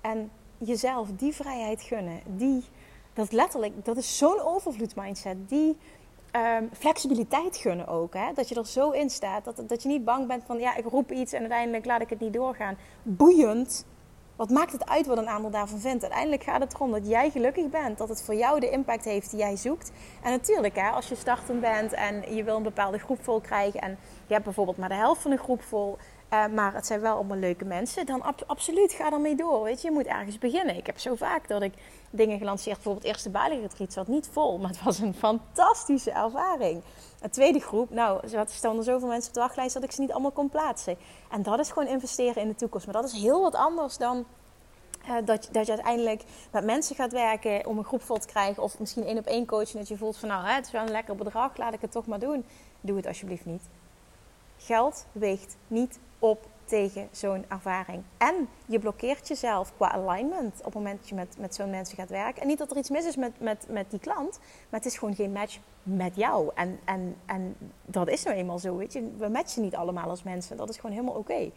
En 0.00 0.30
jezelf 0.58 1.08
die 1.16 1.34
vrijheid 1.34 1.82
gunnen, 1.82 2.20
die 2.26 2.64
dat 3.14 3.32
letterlijk, 3.32 3.84
dat 3.84 3.96
is 3.96 4.18
zo'n 4.18 4.40
overvloedmindset. 4.40 5.48
Die 5.48 5.76
um, 6.36 6.70
flexibiliteit 6.72 7.56
gunnen 7.56 7.86
ook. 7.86 8.14
Hè? 8.14 8.32
Dat 8.34 8.48
je 8.48 8.54
er 8.54 8.66
zo 8.66 8.90
in 8.90 9.10
staat. 9.10 9.44
Dat, 9.44 9.62
dat 9.68 9.82
je 9.82 9.88
niet 9.88 10.04
bang 10.04 10.26
bent 10.26 10.42
van, 10.46 10.58
ja, 10.58 10.76
ik 10.76 10.84
roep 10.84 11.12
iets 11.12 11.32
en 11.32 11.40
uiteindelijk 11.40 11.84
laat 11.84 12.00
ik 12.00 12.10
het 12.10 12.20
niet 12.20 12.32
doorgaan. 12.32 12.76
Boeiend. 13.02 13.86
Wat 14.36 14.50
maakt 14.50 14.72
het 14.72 14.88
uit 14.88 15.06
wat 15.06 15.18
een 15.18 15.28
ander 15.28 15.50
daarvan 15.50 15.78
vindt? 15.78 16.02
Uiteindelijk 16.02 16.42
gaat 16.42 16.60
het 16.60 16.74
erom 16.74 16.90
dat 16.90 17.08
jij 17.08 17.30
gelukkig 17.30 17.68
bent. 17.68 17.98
Dat 17.98 18.08
het 18.08 18.22
voor 18.22 18.34
jou 18.34 18.60
de 18.60 18.70
impact 18.70 19.04
heeft 19.04 19.30
die 19.30 19.38
jij 19.38 19.56
zoekt. 19.56 19.90
En 20.22 20.30
natuurlijk, 20.30 20.76
hè, 20.76 20.88
als 20.88 21.08
je 21.08 21.14
startend 21.14 21.60
bent 21.60 21.92
en 21.92 22.34
je 22.34 22.44
wil 22.44 22.56
een 22.56 22.62
bepaalde 22.62 22.98
groep 22.98 23.24
vol 23.24 23.40
krijgen. 23.40 23.80
En 23.80 23.98
je 24.26 24.32
hebt 24.32 24.44
bijvoorbeeld 24.44 24.76
maar 24.76 24.88
de 24.88 24.94
helft 24.94 25.22
van 25.22 25.30
de 25.30 25.36
groep 25.36 25.62
vol. 25.62 25.96
Uh, 26.34 26.46
maar 26.46 26.74
het 26.74 26.86
zijn 26.86 27.00
wel 27.00 27.14
allemaal 27.14 27.36
leuke 27.36 27.64
mensen. 27.64 28.06
Dan 28.06 28.22
ab 28.22 28.42
absoluut, 28.46 28.92
ga 28.92 29.12
ermee 29.12 29.36
door. 29.36 29.62
Weet 29.62 29.82
je, 29.82 29.88
je 29.88 29.94
moet 29.94 30.06
ergens 30.06 30.38
beginnen. 30.38 30.76
Ik 30.76 30.86
heb 30.86 30.98
zo 30.98 31.14
vaak 31.14 31.48
dat 31.48 31.62
ik 31.62 31.72
dingen 32.10 32.38
gelanceerd. 32.38 32.74
Bijvoorbeeld 32.76 33.04
eerste 33.04 33.30
Bali 33.30 33.60
retreat 33.60 33.92
zat 33.92 34.08
niet 34.08 34.28
vol. 34.32 34.58
Maar 34.58 34.70
het 34.70 34.82
was 34.82 34.98
een 34.98 35.14
fantastische 35.14 36.10
ervaring. 36.10 36.82
Een 37.20 37.30
tweede 37.30 37.60
groep, 37.60 37.90
nou, 37.90 38.28
er 38.32 38.44
stonden 38.48 38.84
zoveel 38.84 39.08
mensen 39.08 39.28
op 39.28 39.34
de 39.34 39.40
wachtlijst 39.40 39.74
dat 39.74 39.82
ik 39.82 39.92
ze 39.92 40.00
niet 40.00 40.12
allemaal 40.12 40.30
kon 40.30 40.48
plaatsen. 40.48 40.96
En 41.30 41.42
dat 41.42 41.58
is 41.58 41.70
gewoon 41.70 41.88
investeren 41.88 42.42
in 42.42 42.48
de 42.48 42.54
toekomst. 42.54 42.86
Maar 42.86 42.94
dat 42.94 43.12
is 43.12 43.22
heel 43.22 43.42
wat 43.42 43.54
anders 43.54 43.96
dan 43.96 44.24
uh, 45.08 45.16
dat, 45.24 45.48
dat 45.52 45.66
je 45.66 45.72
uiteindelijk 45.72 46.22
met 46.50 46.64
mensen 46.64 46.96
gaat 46.96 47.12
werken 47.12 47.66
om 47.66 47.78
een 47.78 47.84
groep 47.84 48.02
vol 48.02 48.18
te 48.18 48.26
krijgen. 48.26 48.62
Of 48.62 48.78
misschien 48.78 49.04
één 49.04 49.18
op 49.18 49.26
één 49.26 49.46
coaching. 49.46 49.78
Dat 49.78 49.88
je 49.88 49.96
voelt 49.96 50.16
van 50.16 50.28
nou, 50.28 50.46
hè, 50.46 50.52
het 50.52 50.66
is 50.66 50.72
wel 50.72 50.82
een 50.82 50.90
lekker 50.90 51.16
bedrag, 51.16 51.56
laat 51.56 51.74
ik 51.74 51.80
het 51.80 51.92
toch 51.92 52.06
maar 52.06 52.18
doen. 52.18 52.44
Doe 52.80 52.96
het 52.96 53.06
alsjeblieft 53.06 53.46
niet. 53.46 53.62
Geld 54.56 55.06
weegt 55.12 55.56
niet 55.66 55.98
op 56.24 56.46
tegen 56.64 57.08
zo'n 57.10 57.44
ervaring. 57.48 58.02
En 58.16 58.48
je 58.66 58.78
blokkeert 58.78 59.28
jezelf 59.28 59.72
qua 59.76 59.90
alignment 59.90 60.58
op 60.58 60.64
het 60.64 60.74
moment 60.74 60.98
dat 60.98 61.08
je 61.08 61.14
met, 61.14 61.36
met 61.38 61.54
zo'n 61.54 61.70
mensen 61.70 61.96
gaat 61.96 62.08
werken. 62.08 62.42
En 62.42 62.48
niet 62.48 62.58
dat 62.58 62.70
er 62.70 62.76
iets 62.76 62.90
mis 62.90 63.06
is 63.06 63.16
met, 63.16 63.40
met, 63.40 63.66
met 63.68 63.90
die 63.90 64.00
klant, 64.00 64.38
maar 64.68 64.80
het 64.80 64.84
is 64.84 64.98
gewoon 64.98 65.14
geen 65.14 65.32
match 65.32 65.58
met 65.82 66.16
jou. 66.16 66.50
En, 66.54 66.80
en, 66.84 67.16
en 67.26 67.56
dat 67.84 68.08
is 68.08 68.22
nou 68.22 68.36
eenmaal 68.36 68.58
zo, 68.58 68.76
weet 68.76 68.92
je. 68.92 69.10
We 69.18 69.28
matchen 69.28 69.62
niet 69.62 69.74
allemaal 69.74 70.08
als 70.08 70.22
mensen. 70.22 70.56
Dat 70.56 70.68
is 70.68 70.76
gewoon 70.76 70.96
helemaal 70.96 71.18
oké. 71.18 71.50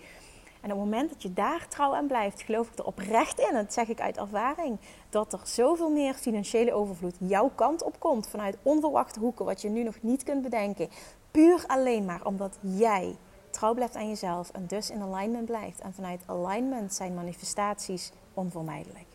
En 0.62 0.74
op 0.74 0.80
het 0.80 0.90
moment 0.90 1.10
dat 1.10 1.22
je 1.22 1.34
daar 1.34 1.68
trouw 1.68 1.96
aan 1.96 2.08
blijft, 2.08 2.42
geloof 2.42 2.68
ik 2.68 2.78
er 2.78 2.86
oprecht 2.86 3.40
in, 3.40 3.48
en 3.48 3.56
dat 3.56 3.74
zeg 3.74 3.88
ik 3.88 4.02
uit 4.02 4.18
ervaring, 4.18 4.78
dat 5.10 5.34
er 5.34 5.42
zoveel 5.44 5.90
meer 5.90 6.14
financiële 6.14 6.74
overvloed 6.74 7.16
jouw 7.20 7.52
kant 7.56 7.84
op 7.84 8.00
komt 8.00 8.28
vanuit 8.28 8.58
onverwachte 8.62 9.20
hoeken, 9.20 9.46
wat 9.46 9.62
je 9.62 9.70
nu 9.70 9.84
nog 9.84 9.96
niet 10.02 10.24
kunt 10.24 10.42
bedenken. 10.42 10.90
Puur 11.32 11.64
alleen 11.68 12.06
maar 12.06 12.26
omdat 12.26 12.58
jij 12.62 13.16
trouw 13.58 13.74
blijft 13.74 13.96
aan 13.96 14.08
jezelf 14.08 14.50
en 14.50 14.66
dus 14.68 14.90
in 14.90 15.02
alignment 15.02 15.46
blijft. 15.46 15.80
En 15.80 15.94
vanuit 15.94 16.22
alignment 16.26 16.94
zijn 16.94 17.14
manifestaties 17.14 18.12
onvermijdelijk. 18.34 19.06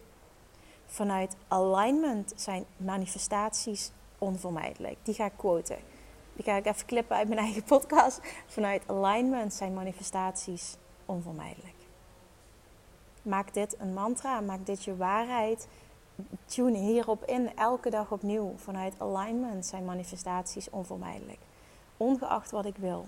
Vanuit 0.87 1.37
alignment 1.49 2.33
zijn 2.37 2.65
manifestaties 2.77 3.91
onvermijdelijk. 4.19 4.97
Die 5.03 5.15
ga 5.15 5.25
ik 5.25 5.33
quoten. 5.37 5.79
Die 6.33 6.45
ga 6.45 6.57
ik 6.57 6.67
even 6.67 6.87
klippen 6.87 7.17
uit 7.17 7.29
mijn 7.29 7.41
eigen 7.41 7.63
podcast. 7.63 8.21
Vanuit 8.47 8.83
alignment 8.87 9.55
zijn 9.55 9.75
manifestaties 9.75 10.77
onvermijdelijk. 11.07 11.77
Maak 13.23 13.55
dit 13.55 13.77
een 13.79 13.95
mantra, 13.95 14.41
maak 14.41 14.67
dit 14.67 14.85
je 14.85 14.97
waarheid. 14.97 15.69
Tune 16.45 16.79
hierop 16.79 17.25
in, 17.25 17.57
elke 17.57 17.91
dag 17.91 18.13
opnieuw. 18.13 18.55
Vanuit 18.57 18.95
alignment 18.99 19.67
zijn 19.67 19.85
manifestaties 19.85 20.71
onvermijdelijk. 20.71 21.41
Ongeacht 21.97 22.51
wat 22.51 22.65
ik 22.65 22.77
wil. 22.77 23.07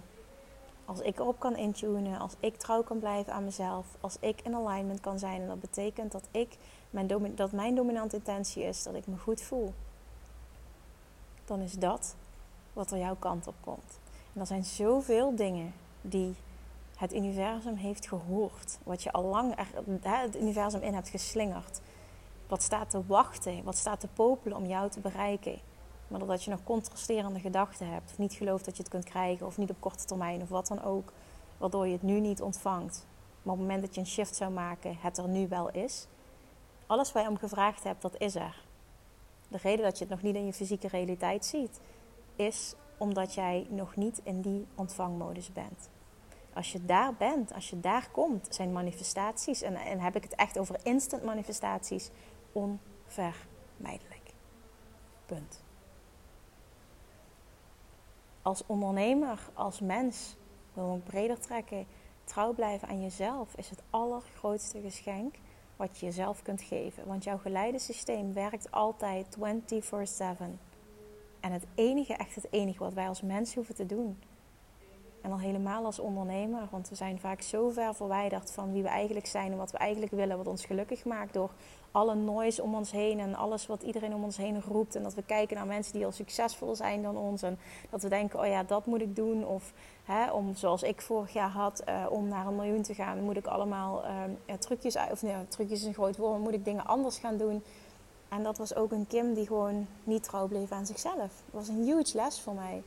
Als 0.84 1.00
ik 1.00 1.18
erop 1.18 1.38
kan 1.38 1.56
intunen, 1.56 2.18
als 2.18 2.32
ik 2.40 2.56
trouw 2.56 2.82
kan 2.82 2.98
blijven 2.98 3.32
aan 3.32 3.44
mezelf, 3.44 3.86
als 4.00 4.16
ik 4.20 4.40
in 4.42 4.54
alignment 4.54 5.00
kan 5.00 5.18
zijn. 5.18 5.40
En 5.40 5.46
dat 5.46 5.60
betekent 5.60 6.12
dat, 6.12 6.28
ik, 6.30 6.56
mijn, 6.90 7.34
dat 7.34 7.52
mijn 7.52 7.74
dominante 7.74 8.16
intentie 8.16 8.62
is 8.62 8.82
dat 8.82 8.94
ik 8.94 9.06
me 9.06 9.16
goed 9.16 9.40
voel. 9.40 9.74
Dan 11.44 11.60
is 11.60 11.72
dat 11.72 12.14
wat 12.72 12.90
er 12.90 12.98
jouw 12.98 13.16
kant 13.18 13.46
op 13.46 13.54
komt. 13.60 13.98
En 14.32 14.40
er 14.40 14.46
zijn 14.46 14.64
zoveel 14.64 15.36
dingen 15.36 15.74
die 16.00 16.34
het 16.96 17.14
universum 17.14 17.74
heeft 17.74 18.08
gehoord. 18.08 18.78
Wat 18.82 19.02
je 19.02 19.12
al 19.12 19.24
lang 19.24 19.54
het 20.02 20.36
universum 20.36 20.80
in 20.80 20.94
hebt 20.94 21.08
geslingerd. 21.08 21.80
Wat 22.46 22.62
staat 22.62 22.90
te 22.90 23.06
wachten, 23.06 23.64
wat 23.64 23.76
staat 23.76 24.00
te 24.00 24.08
popelen 24.14 24.56
om 24.56 24.66
jou 24.66 24.90
te 24.90 25.00
bereiken. 25.00 25.58
Maar 26.08 26.18
doordat 26.18 26.44
je 26.44 26.50
nog 26.50 26.64
contrasterende 26.64 27.40
gedachten 27.40 27.88
hebt, 27.88 28.10
of 28.10 28.18
niet 28.18 28.32
gelooft 28.32 28.64
dat 28.64 28.76
je 28.76 28.82
het 28.82 28.92
kunt 28.92 29.04
krijgen, 29.04 29.46
of 29.46 29.58
niet 29.58 29.70
op 29.70 29.80
korte 29.80 30.04
termijn, 30.04 30.42
of 30.42 30.48
wat 30.48 30.66
dan 30.66 30.82
ook, 30.82 31.12
waardoor 31.58 31.86
je 31.86 31.92
het 31.92 32.02
nu 32.02 32.20
niet 32.20 32.42
ontvangt. 32.42 33.06
Maar 33.42 33.52
op 33.52 33.58
het 33.58 33.68
moment 33.68 33.86
dat 33.86 33.94
je 33.94 34.00
een 34.00 34.06
shift 34.06 34.36
zou 34.36 34.52
maken, 34.52 34.96
het 35.00 35.18
er 35.18 35.28
nu 35.28 35.48
wel 35.48 35.70
is. 35.70 36.06
Alles 36.86 37.12
waar 37.12 37.22
je 37.22 37.28
om 37.28 37.38
gevraagd 37.38 37.84
hebt, 37.84 38.02
dat 38.02 38.14
is 38.18 38.34
er. 38.34 38.64
De 39.48 39.58
reden 39.58 39.84
dat 39.84 39.98
je 39.98 40.04
het 40.04 40.12
nog 40.12 40.22
niet 40.22 40.34
in 40.34 40.46
je 40.46 40.52
fysieke 40.52 40.88
realiteit 40.88 41.44
ziet, 41.44 41.80
is 42.36 42.74
omdat 42.98 43.34
jij 43.34 43.66
nog 43.70 43.96
niet 43.96 44.20
in 44.22 44.40
die 44.40 44.66
ontvangmodus 44.74 45.52
bent. 45.52 45.88
Als 46.54 46.72
je 46.72 46.84
daar 46.84 47.14
bent, 47.14 47.52
als 47.52 47.70
je 47.70 47.80
daar 47.80 48.08
komt, 48.10 48.46
zijn 48.50 48.72
manifestaties, 48.72 49.62
en, 49.62 49.74
en 49.74 50.00
heb 50.00 50.16
ik 50.16 50.22
het 50.22 50.34
echt 50.34 50.58
over 50.58 50.76
instant 50.82 51.24
manifestaties, 51.24 52.10
onvermijdelijk. 52.52 54.32
Punt. 55.26 55.63
Als 58.44 58.62
ondernemer, 58.66 59.38
als 59.54 59.80
mens, 59.80 60.36
wil 60.72 60.94
ik 60.96 61.04
breder 61.04 61.40
trekken, 61.40 61.86
trouw 62.24 62.52
blijven 62.52 62.88
aan 62.88 63.02
jezelf 63.02 63.54
is 63.56 63.70
het 63.70 63.82
allergrootste 63.90 64.80
geschenk 64.80 65.34
wat 65.76 65.98
je 65.98 66.06
jezelf 66.06 66.42
kunt 66.42 66.62
geven. 66.62 67.06
Want 67.06 67.24
jouw 67.24 67.38
geleidesysteem 67.38 68.32
werkt 68.32 68.70
altijd 68.70 69.36
24/7. 69.36 70.60
En 71.40 71.52
het 71.52 71.66
enige, 71.74 72.14
echt 72.14 72.34
het 72.34 72.46
enige 72.50 72.78
wat 72.78 72.92
wij 72.92 73.08
als 73.08 73.22
mens 73.22 73.54
hoeven 73.54 73.74
te 73.74 73.86
doen, 73.86 74.18
en 75.24 75.32
al 75.32 75.38
helemaal 75.38 75.84
als 75.84 75.98
ondernemer, 75.98 76.68
want 76.70 76.88
we 76.88 76.94
zijn 76.94 77.18
vaak 77.18 77.42
zo 77.42 77.70
ver 77.70 77.94
verwijderd 77.94 78.50
van 78.50 78.72
wie 78.72 78.82
we 78.82 78.88
eigenlijk 78.88 79.26
zijn 79.26 79.52
en 79.52 79.58
wat 79.58 79.70
we 79.70 79.78
eigenlijk 79.78 80.12
willen, 80.12 80.36
wat 80.36 80.46
ons 80.46 80.64
gelukkig 80.64 81.04
maakt 81.04 81.32
door 81.32 81.50
alle 81.90 82.14
noise 82.14 82.62
om 82.62 82.74
ons 82.74 82.90
heen 82.90 83.20
en 83.20 83.34
alles 83.34 83.66
wat 83.66 83.82
iedereen 83.82 84.14
om 84.14 84.24
ons 84.24 84.36
heen 84.36 84.62
roept. 84.62 84.94
En 84.94 85.02
dat 85.02 85.14
we 85.14 85.22
kijken 85.22 85.56
naar 85.56 85.66
mensen 85.66 85.92
die 85.92 86.04
al 86.04 86.12
succesvol 86.12 86.76
zijn 86.76 87.02
dan 87.02 87.16
ons. 87.16 87.42
En 87.42 87.58
dat 87.90 88.02
we 88.02 88.08
denken, 88.08 88.40
oh 88.40 88.46
ja, 88.46 88.62
dat 88.62 88.86
moet 88.86 89.00
ik 89.00 89.16
doen. 89.16 89.46
Of 89.46 89.72
hè, 90.04 90.30
om, 90.30 90.54
zoals 90.54 90.82
ik 90.82 91.00
vorig 91.00 91.32
jaar 91.32 91.48
had, 91.48 91.82
uh, 91.88 92.06
om 92.10 92.28
naar 92.28 92.46
een 92.46 92.56
miljoen 92.56 92.82
te 92.82 92.94
gaan, 92.94 93.22
moet 93.22 93.36
ik 93.36 93.46
allemaal 93.46 94.04
uh, 94.04 94.54
trucjes, 94.58 94.96
of 95.10 95.22
nee, 95.22 95.48
trucjes 95.48 95.80
is 95.80 95.86
een 95.86 95.94
groot 95.94 96.16
woord, 96.16 96.40
moet 96.40 96.54
ik 96.54 96.64
dingen 96.64 96.86
anders 96.86 97.18
gaan 97.18 97.36
doen. 97.36 97.62
En 98.28 98.42
dat 98.42 98.58
was 98.58 98.74
ook 98.74 98.92
een 98.92 99.06
Kim 99.06 99.34
die 99.34 99.46
gewoon 99.46 99.86
niet 100.04 100.22
trouw 100.22 100.46
bleef 100.46 100.72
aan 100.72 100.86
zichzelf. 100.86 101.16
Dat 101.16 101.50
was 101.50 101.68
een 101.68 101.84
huge 101.84 102.16
les 102.16 102.40
voor 102.40 102.54
mij. 102.54 102.82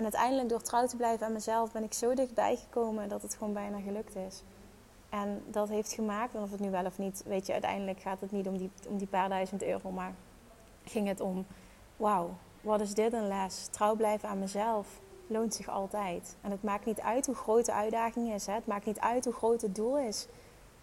En 0.00 0.06
uiteindelijk 0.06 0.48
door 0.48 0.62
trouw 0.62 0.86
te 0.86 0.96
blijven 0.96 1.26
aan 1.26 1.32
mezelf 1.32 1.72
ben 1.72 1.82
ik 1.82 1.92
zo 1.92 2.14
dichtbij 2.14 2.56
gekomen 2.56 3.08
dat 3.08 3.22
het 3.22 3.34
gewoon 3.34 3.52
bijna 3.52 3.80
gelukt 3.80 4.16
is. 4.16 4.42
En 5.08 5.42
dat 5.46 5.68
heeft 5.68 5.92
gemaakt, 5.92 6.34
en 6.34 6.42
of 6.42 6.50
het 6.50 6.60
nu 6.60 6.70
wel 6.70 6.84
of 6.84 6.98
niet, 6.98 7.22
weet 7.26 7.46
je, 7.46 7.52
uiteindelijk 7.52 8.00
gaat 8.00 8.20
het 8.20 8.32
niet 8.32 8.48
om 8.48 8.58
die, 8.58 8.70
om 8.88 8.98
die 8.98 9.06
paar 9.06 9.28
duizend 9.28 9.62
euro, 9.62 9.90
maar 9.90 10.14
ging 10.84 11.08
het 11.08 11.20
om, 11.20 11.46
wauw, 11.96 12.30
wat 12.60 12.80
is 12.80 12.94
dit 12.94 13.12
een 13.12 13.26
les? 13.28 13.66
Trouw 13.70 13.94
blijven 13.94 14.28
aan 14.28 14.38
mezelf 14.38 15.00
loont 15.26 15.54
zich 15.54 15.68
altijd. 15.68 16.36
En 16.40 16.50
het 16.50 16.62
maakt 16.62 16.84
niet 16.84 17.00
uit 17.00 17.26
hoe 17.26 17.34
groot 17.34 17.66
de 17.66 17.72
uitdaging 17.72 18.32
is, 18.32 18.46
hè? 18.46 18.52
het 18.52 18.66
maakt 18.66 18.86
niet 18.86 19.00
uit 19.00 19.24
hoe 19.24 19.34
groot 19.34 19.62
het 19.62 19.74
doel 19.74 19.98
is. 19.98 20.26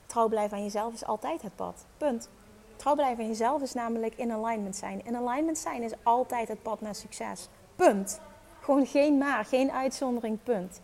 Trouw 0.06 0.28
blijven 0.28 0.58
aan 0.58 0.64
jezelf 0.64 0.94
is 0.94 1.06
altijd 1.06 1.42
het 1.42 1.56
pad. 1.56 1.86
Punt. 1.98 2.30
Trouw 2.76 2.96
blijven 2.96 3.24
aan 3.24 3.30
jezelf 3.30 3.62
is 3.62 3.74
namelijk 3.74 4.16
in 4.16 4.32
alignment 4.32 4.76
zijn. 4.76 5.06
In 5.06 5.16
alignment 5.16 5.58
zijn 5.58 5.84
is 5.84 5.94
altijd 6.04 6.48
het 6.48 6.62
pad 6.62 6.82
naar 6.82 6.96
succes. 6.96 7.50
Punt. 7.76 8.20
Gewoon 8.68 8.86
geen 8.86 9.18
maar, 9.18 9.46
geen 9.46 9.72
uitzondering, 9.72 10.38
punt. 10.44 10.82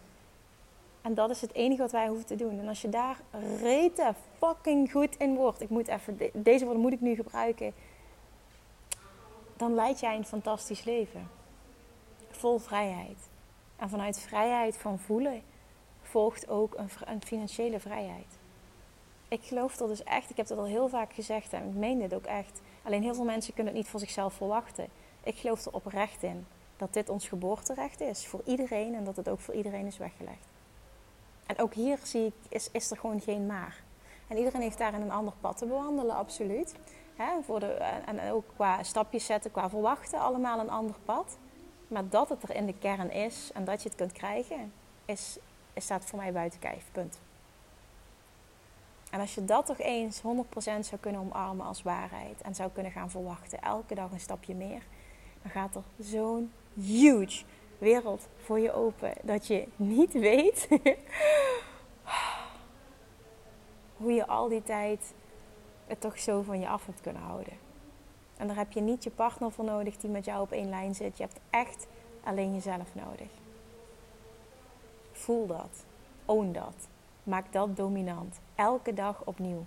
En 1.02 1.14
dat 1.14 1.30
is 1.30 1.42
het 1.42 1.54
enige 1.54 1.82
wat 1.82 1.92
wij 1.92 2.08
hoeven 2.08 2.26
te 2.26 2.36
doen. 2.36 2.60
En 2.60 2.68
als 2.68 2.82
je 2.82 2.90
daar 2.90 3.20
rete 3.62 4.14
fucking 4.38 4.92
goed 4.92 5.16
in 5.18 5.36
wordt, 5.36 5.62
ik 5.62 5.70
moet 5.70 5.88
even, 5.88 6.20
deze 6.34 6.64
woorden 6.64 6.82
moet 6.82 6.94
ik 6.94 7.02
nu 7.02 7.16
gebruiken, 7.16 7.74
dan 9.58 9.74
leid 9.74 10.00
jij 10.00 10.16
een 10.16 10.26
fantastisch 10.26 10.84
leven. 10.84 11.30
Vol 12.30 12.58
vrijheid. 12.58 13.18
En 13.76 13.90
vanuit 13.90 14.20
vrijheid 14.20 14.78
van 14.78 15.00
voelen 15.00 15.42
volgt 16.02 16.50
ook 16.50 16.78
een, 17.06 17.22
financiële 17.24 17.80
vrijheid. 17.80 18.38
Ik 19.28 19.44
geloof 19.44 19.78
dat 19.78 19.88
dus 19.88 20.04
echt, 20.04 20.30
ik 20.30 20.38
heb 20.38 20.48
dat 20.48 20.58
al 20.58 20.66
heel 20.66 20.88
vaak 20.88 21.14
gezegd 21.14 21.54
en 21.54 21.68
ik 21.68 21.74
meen 21.74 22.00
dit 22.00 22.14
ook 22.14 22.26
echt. 22.26 22.62
Alleen 22.84 23.04
heel 23.04 23.16
veel 23.16 23.24
mensen 23.24 23.54
kunnen 23.54 23.74
het 23.74 23.82
niet 23.82 23.92
voor 23.92 24.00
zichzelf 24.00 24.34
verwachten. 24.34 24.88
Ik 25.24 25.36
geloof 25.36 25.66
er 25.66 25.74
oprecht 25.74 26.24
in 26.24 26.46
dat 26.78 26.94
dit 26.94 27.10
ons 27.10 27.28
geboorterecht 27.28 28.02
is 28.02 28.28
voor 28.28 28.42
iedereen 28.46 28.96
en 28.96 29.04
dat 29.04 29.16
het 29.16 29.30
ook 29.30 29.40
voor 29.40 29.54
iedereen 29.54 29.86
is 29.86 29.98
weggelegd. 29.98 30.48
En 31.46 31.60
ook 31.60 31.74
hier 31.74 32.00
zie 32.04 32.26
ik, 32.26 32.34
is, 32.50 32.70
is 32.72 32.92
er 32.92 32.98
gewoon 32.98 33.22
geen 33.22 33.46
maar. 33.46 33.84
En 34.28 34.38
iedereen 34.38 34.62
heeft 34.62 34.78
daarin 34.78 35.02
een 35.02 35.12
ander 35.12 35.34
pad 35.42 35.58
te 35.58 35.66
bewandelen, 35.66 36.16
absoluut. 36.16 36.76
voor 37.46 37.60
de, 37.60 37.72
en 38.06 38.32
ook 38.32 38.46
qua 38.56 38.84
stapjes 38.84 39.26
zetten, 39.26 39.52
qua 39.52 39.70
verwachten, 39.70 40.20
allemaal 40.20 40.60
een 40.60 40.70
ander 40.70 40.96
pad. 41.06 41.38
Maar 41.88 42.10
dat 42.10 42.30
het 42.30 42.44
er 42.44 42.56
in 42.56 42.66
de 42.66 42.78
kern 42.80 43.12
is 43.12 43.52
en 43.54 43.66
dat 43.66 43.84
je 43.84 43.90
het 43.90 43.98
kunt 43.98 44.12
krijgen, 44.12 44.74
is, 45.06 45.38
is 45.74 45.84
staat 45.84 46.06
voor 46.06 46.20
mij 46.20 46.32
buiten 46.32 46.60
kijf. 46.60 46.86
Punt. 46.92 47.20
En 49.14 49.20
als 49.20 49.36
je 49.36 49.46
dat 49.46 49.66
toch 49.66 49.80
eens 49.80 50.22
100% 50.22 50.22
zou 50.62 50.98
kunnen 51.00 51.22
omarmen 51.22 51.66
als 51.66 51.84
waarheid 51.84 52.42
en 52.42 52.56
zou 52.56 52.70
kunnen 52.72 52.92
gaan 52.92 53.10
verwachten, 53.10 53.62
elke 53.62 53.96
dag 53.96 54.12
een 54.12 54.20
stapje 54.20 54.56
meer, 54.56 54.82
dan 55.44 55.52
gaat 55.52 55.76
er 55.76 55.84
zo'n 56.00 56.52
huge 56.74 57.44
wereld 57.78 58.28
voor 58.38 58.60
je 58.60 58.74
open. 58.74 59.14
Dat 59.22 59.48
je 59.48 59.68
niet 59.76 60.14
weet 60.30 60.68
hoe 63.98 64.12
je 64.12 64.28
al 64.28 64.48
die 64.48 64.64
tijd 64.64 65.14
het 65.88 66.02
toch 66.02 66.20
zo 66.20 66.42
van 66.42 66.60
je 66.60 66.68
af 66.68 66.86
hebt 66.86 67.02
kunnen 67.02 67.22
houden. 67.22 67.54
En 68.38 68.48
daar 68.48 68.58
heb 68.58 68.72
je 68.72 68.82
niet 68.82 69.04
je 69.04 69.10
partner 69.10 69.52
voor 69.52 69.66
nodig 69.66 69.98
die 69.98 70.10
met 70.10 70.26
jou 70.26 70.42
op 70.42 70.52
één 70.52 70.70
lijn 70.70 70.96
zit. 70.96 71.18
Je 71.18 71.24
hebt 71.24 71.40
echt 71.50 71.88
alleen 72.24 72.54
jezelf 72.54 72.96
nodig. 72.96 73.30
Voel 75.12 75.48
dat. 75.48 75.86
Own 76.26 76.52
dat. 76.52 76.88
Maak 77.24 77.52
dat 77.52 77.78
dominant. 77.78 78.40
Elke 78.56 78.94
dag 78.94 79.22
opnieuw. 79.26 79.66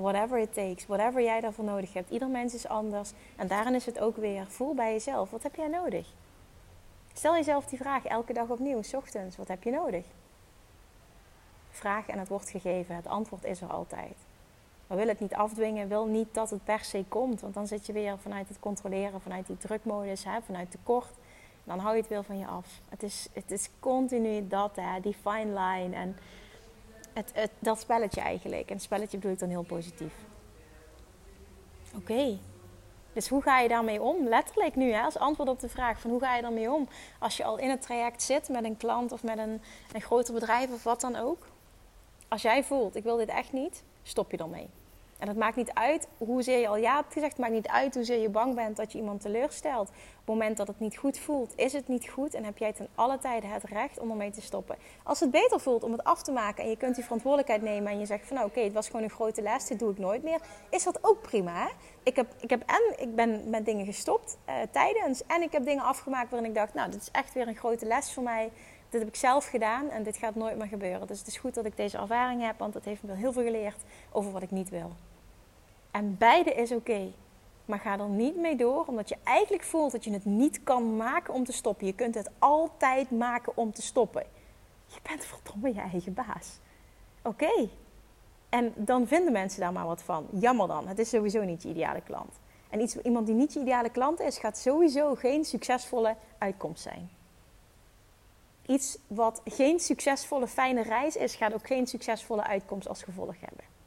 Whatever 0.00 0.38
it 0.38 0.54
takes, 0.54 0.86
whatever 0.86 1.22
jij 1.22 1.40
daarvoor 1.40 1.64
nodig 1.64 1.92
hebt. 1.92 2.10
Ieder 2.10 2.28
mens 2.28 2.54
is 2.54 2.68
anders. 2.68 3.12
En 3.36 3.46
daarin 3.46 3.74
is 3.74 3.86
het 3.86 3.98
ook 4.00 4.16
weer, 4.16 4.46
voel 4.48 4.74
bij 4.74 4.92
jezelf. 4.92 5.30
Wat 5.30 5.42
heb 5.42 5.54
jij 5.54 5.68
nodig? 5.68 6.06
Stel 7.12 7.34
jezelf 7.34 7.66
die 7.66 7.78
vraag 7.78 8.04
elke 8.04 8.32
dag 8.32 8.48
opnieuw, 8.48 8.82
s 8.82 8.94
ochtends. 8.94 9.36
Wat 9.36 9.48
heb 9.48 9.62
je 9.62 9.70
nodig? 9.70 10.04
Vraag 11.70 12.06
en 12.06 12.18
het 12.18 12.28
wordt 12.28 12.50
gegeven. 12.50 12.94
Het 12.94 13.06
antwoord 13.06 13.44
is 13.44 13.60
er 13.60 13.68
altijd. 13.68 14.16
Maar 14.86 14.98
wil 14.98 15.08
het 15.08 15.20
niet 15.20 15.34
afdwingen, 15.34 15.88
wil 15.88 16.06
niet 16.06 16.34
dat 16.34 16.50
het 16.50 16.64
per 16.64 16.84
se 16.84 17.04
komt. 17.08 17.40
Want 17.40 17.54
dan 17.54 17.66
zit 17.66 17.86
je 17.86 17.92
weer 17.92 18.18
vanuit 18.18 18.48
het 18.48 18.60
controleren, 18.60 19.20
vanuit 19.20 19.46
die 19.46 19.56
drukmodus, 19.56 20.24
hè, 20.24 20.42
vanuit 20.42 20.70
tekort. 20.70 21.12
Dan 21.64 21.78
hou 21.78 21.94
je 21.94 22.00
het 22.00 22.10
weer 22.10 22.24
van 22.24 22.38
je 22.38 22.46
af. 22.46 22.80
Het 22.88 23.02
is, 23.02 23.28
het 23.32 23.50
is 23.50 23.70
continu 23.80 24.48
dat, 24.48 24.76
hè, 24.76 25.00
die 25.00 25.16
fine 25.22 25.60
line. 25.60 25.96
En 25.96 26.16
het, 27.32 27.50
dat 27.58 27.80
spelletje 27.80 28.20
eigenlijk. 28.20 28.70
En 28.70 28.80
spelletje 28.80 29.16
bedoel 29.16 29.32
ik 29.32 29.38
dan 29.38 29.48
heel 29.48 29.62
positief. 29.62 30.14
Oké. 31.94 32.38
Dus 33.12 33.28
hoe 33.28 33.42
ga 33.42 33.58
je 33.58 33.68
daarmee 33.68 34.02
om? 34.02 34.28
Letterlijk 34.28 34.76
nu, 34.76 34.92
hè, 34.92 35.02
als 35.02 35.18
antwoord 35.18 35.48
op 35.48 35.60
de 35.60 35.68
vraag 35.68 36.00
van 36.00 36.10
hoe 36.10 36.20
ga 36.20 36.36
je 36.36 36.42
daarmee 36.42 36.72
om? 36.72 36.88
Als 37.18 37.36
je 37.36 37.44
al 37.44 37.58
in 37.58 37.70
het 37.70 37.82
traject 37.82 38.22
zit 38.22 38.48
met 38.48 38.64
een 38.64 38.76
klant 38.76 39.12
of 39.12 39.22
met 39.22 39.38
een, 39.38 39.62
een 39.92 40.00
groter 40.00 40.34
bedrijf 40.34 40.72
of 40.72 40.82
wat 40.82 41.00
dan 41.00 41.16
ook. 41.16 41.46
Als 42.28 42.42
jij 42.42 42.64
voelt, 42.64 42.96
ik 42.96 43.02
wil 43.02 43.16
dit 43.16 43.28
echt 43.28 43.52
niet, 43.52 43.82
stop 44.02 44.30
je 44.30 44.36
dan 44.36 44.50
mee. 44.50 44.68
En 45.18 45.28
het 45.28 45.36
maakt 45.36 45.56
niet 45.56 45.70
uit 45.72 46.08
hoezeer 46.18 46.58
je 46.58 46.68
al 46.68 46.76
ja 46.76 46.96
hebt 46.96 47.12
gezegd. 47.12 47.32
Het 47.32 47.40
maakt 47.40 47.52
niet 47.52 47.68
uit 47.68 47.94
hoezeer 47.94 48.20
je 48.20 48.28
bang 48.28 48.54
bent 48.54 48.76
dat 48.76 48.92
je 48.92 48.98
iemand 48.98 49.20
teleurstelt. 49.20 49.88
Op 49.88 49.94
het 50.16 50.26
moment 50.26 50.56
dat 50.56 50.66
het 50.66 50.80
niet 50.80 50.96
goed 50.96 51.18
voelt, 51.18 51.52
is 51.56 51.72
het 51.72 51.88
niet 51.88 52.08
goed. 52.08 52.34
En 52.34 52.44
heb 52.44 52.58
jij 52.58 52.72
ten 52.72 52.88
alle 52.94 53.18
tijden 53.18 53.50
het 53.50 53.64
recht 53.64 53.98
om 53.98 54.10
ermee 54.10 54.30
te 54.30 54.40
stoppen. 54.40 54.76
Als 55.02 55.20
het 55.20 55.30
beter 55.30 55.60
voelt 55.60 55.82
om 55.82 55.92
het 55.92 56.04
af 56.04 56.22
te 56.22 56.32
maken 56.32 56.64
en 56.64 56.70
je 56.70 56.76
kunt 56.76 56.94
die 56.94 57.04
verantwoordelijkheid 57.04 57.62
nemen. 57.62 57.92
En 57.92 57.98
je 57.98 58.06
zegt 58.06 58.26
van 58.26 58.36
nou 58.36 58.48
oké, 58.48 58.60
het 58.60 58.72
was 58.72 58.86
gewoon 58.86 59.02
een 59.02 59.10
grote 59.10 59.42
les, 59.42 59.66
dit 59.66 59.78
doe 59.78 59.90
ik 59.90 59.98
nooit 59.98 60.22
meer. 60.22 60.40
Is 60.70 60.84
dat 60.84 60.98
ook 61.00 61.22
prima. 61.22 61.70
Ik, 62.02 62.16
heb, 62.16 62.34
ik, 62.40 62.50
heb 62.50 62.62
en 62.66 63.02
ik 63.02 63.14
ben 63.14 63.50
met 63.50 63.64
dingen 63.64 63.86
gestopt 63.86 64.38
uh, 64.48 64.54
tijdens. 64.70 65.26
En 65.26 65.42
ik 65.42 65.52
heb 65.52 65.64
dingen 65.64 65.84
afgemaakt 65.84 66.30
waarin 66.30 66.48
ik 66.48 66.54
dacht 66.54 66.74
nou 66.74 66.90
dit 66.90 67.00
is 67.00 67.10
echt 67.10 67.34
weer 67.34 67.48
een 67.48 67.56
grote 67.56 67.86
les 67.86 68.12
voor 68.12 68.22
mij. 68.22 68.50
Dit 68.88 69.00
heb 69.00 69.08
ik 69.08 69.16
zelf 69.16 69.46
gedaan 69.46 69.90
en 69.90 70.02
dit 70.02 70.16
gaat 70.16 70.34
nooit 70.34 70.58
meer 70.58 70.66
gebeuren. 70.66 71.06
Dus 71.06 71.18
het 71.18 71.28
is 71.28 71.36
goed 71.36 71.54
dat 71.54 71.64
ik 71.64 71.76
deze 71.76 71.98
ervaring 71.98 72.42
heb, 72.42 72.58
want 72.58 72.74
het 72.74 72.84
heeft 72.84 73.02
me 73.02 73.14
heel 73.14 73.32
veel 73.32 73.42
geleerd 73.42 73.82
over 74.12 74.32
wat 74.32 74.42
ik 74.42 74.50
niet 74.50 74.68
wil. 74.68 74.92
En 75.98 76.16
beide 76.18 76.52
is 76.54 76.72
oké. 76.72 77.12
Maar 77.64 77.78
ga 77.78 77.98
er 77.98 78.08
niet 78.08 78.36
mee 78.36 78.56
door, 78.56 78.84
omdat 78.86 79.08
je 79.08 79.16
eigenlijk 79.24 79.62
voelt 79.62 79.92
dat 79.92 80.04
je 80.04 80.12
het 80.12 80.24
niet 80.24 80.62
kan 80.62 80.96
maken 80.96 81.34
om 81.34 81.44
te 81.44 81.52
stoppen. 81.52 81.86
Je 81.86 81.94
kunt 81.94 82.14
het 82.14 82.30
altijd 82.38 83.10
maken 83.10 83.56
om 83.56 83.72
te 83.72 83.82
stoppen. 83.82 84.22
Je 84.86 84.98
bent 85.02 85.24
verdomme 85.24 85.74
je 85.74 85.80
eigen 85.80 86.14
baas. 86.14 86.58
Oké. 87.22 87.68
En 88.48 88.72
dan 88.76 89.06
vinden 89.06 89.32
mensen 89.32 89.60
daar 89.60 89.72
maar 89.72 89.86
wat 89.86 90.02
van. 90.02 90.26
Jammer 90.30 90.68
dan, 90.68 90.88
het 90.88 90.98
is 90.98 91.08
sowieso 91.08 91.44
niet 91.44 91.62
je 91.62 91.68
ideale 91.68 92.00
klant. 92.00 92.34
En 92.70 92.80
iets, 92.80 92.96
iemand 92.96 93.26
die 93.26 93.34
niet 93.34 93.52
je 93.52 93.60
ideale 93.60 93.90
klant 93.90 94.20
is, 94.20 94.38
gaat 94.38 94.58
sowieso 94.58 95.14
geen 95.14 95.44
succesvolle 95.44 96.16
uitkomst 96.38 96.82
zijn. 96.82 97.10
Iets 98.66 98.98
wat 99.06 99.40
geen 99.44 99.80
succesvolle, 99.80 100.46
fijne 100.46 100.82
reis 100.82 101.16
is, 101.16 101.34
gaat 101.34 101.54
ook 101.54 101.66
geen 101.66 101.86
succesvolle 101.86 102.42
uitkomst 102.42 102.88
als 102.88 103.02
gevolg 103.02 103.34
hebben. 103.40 103.77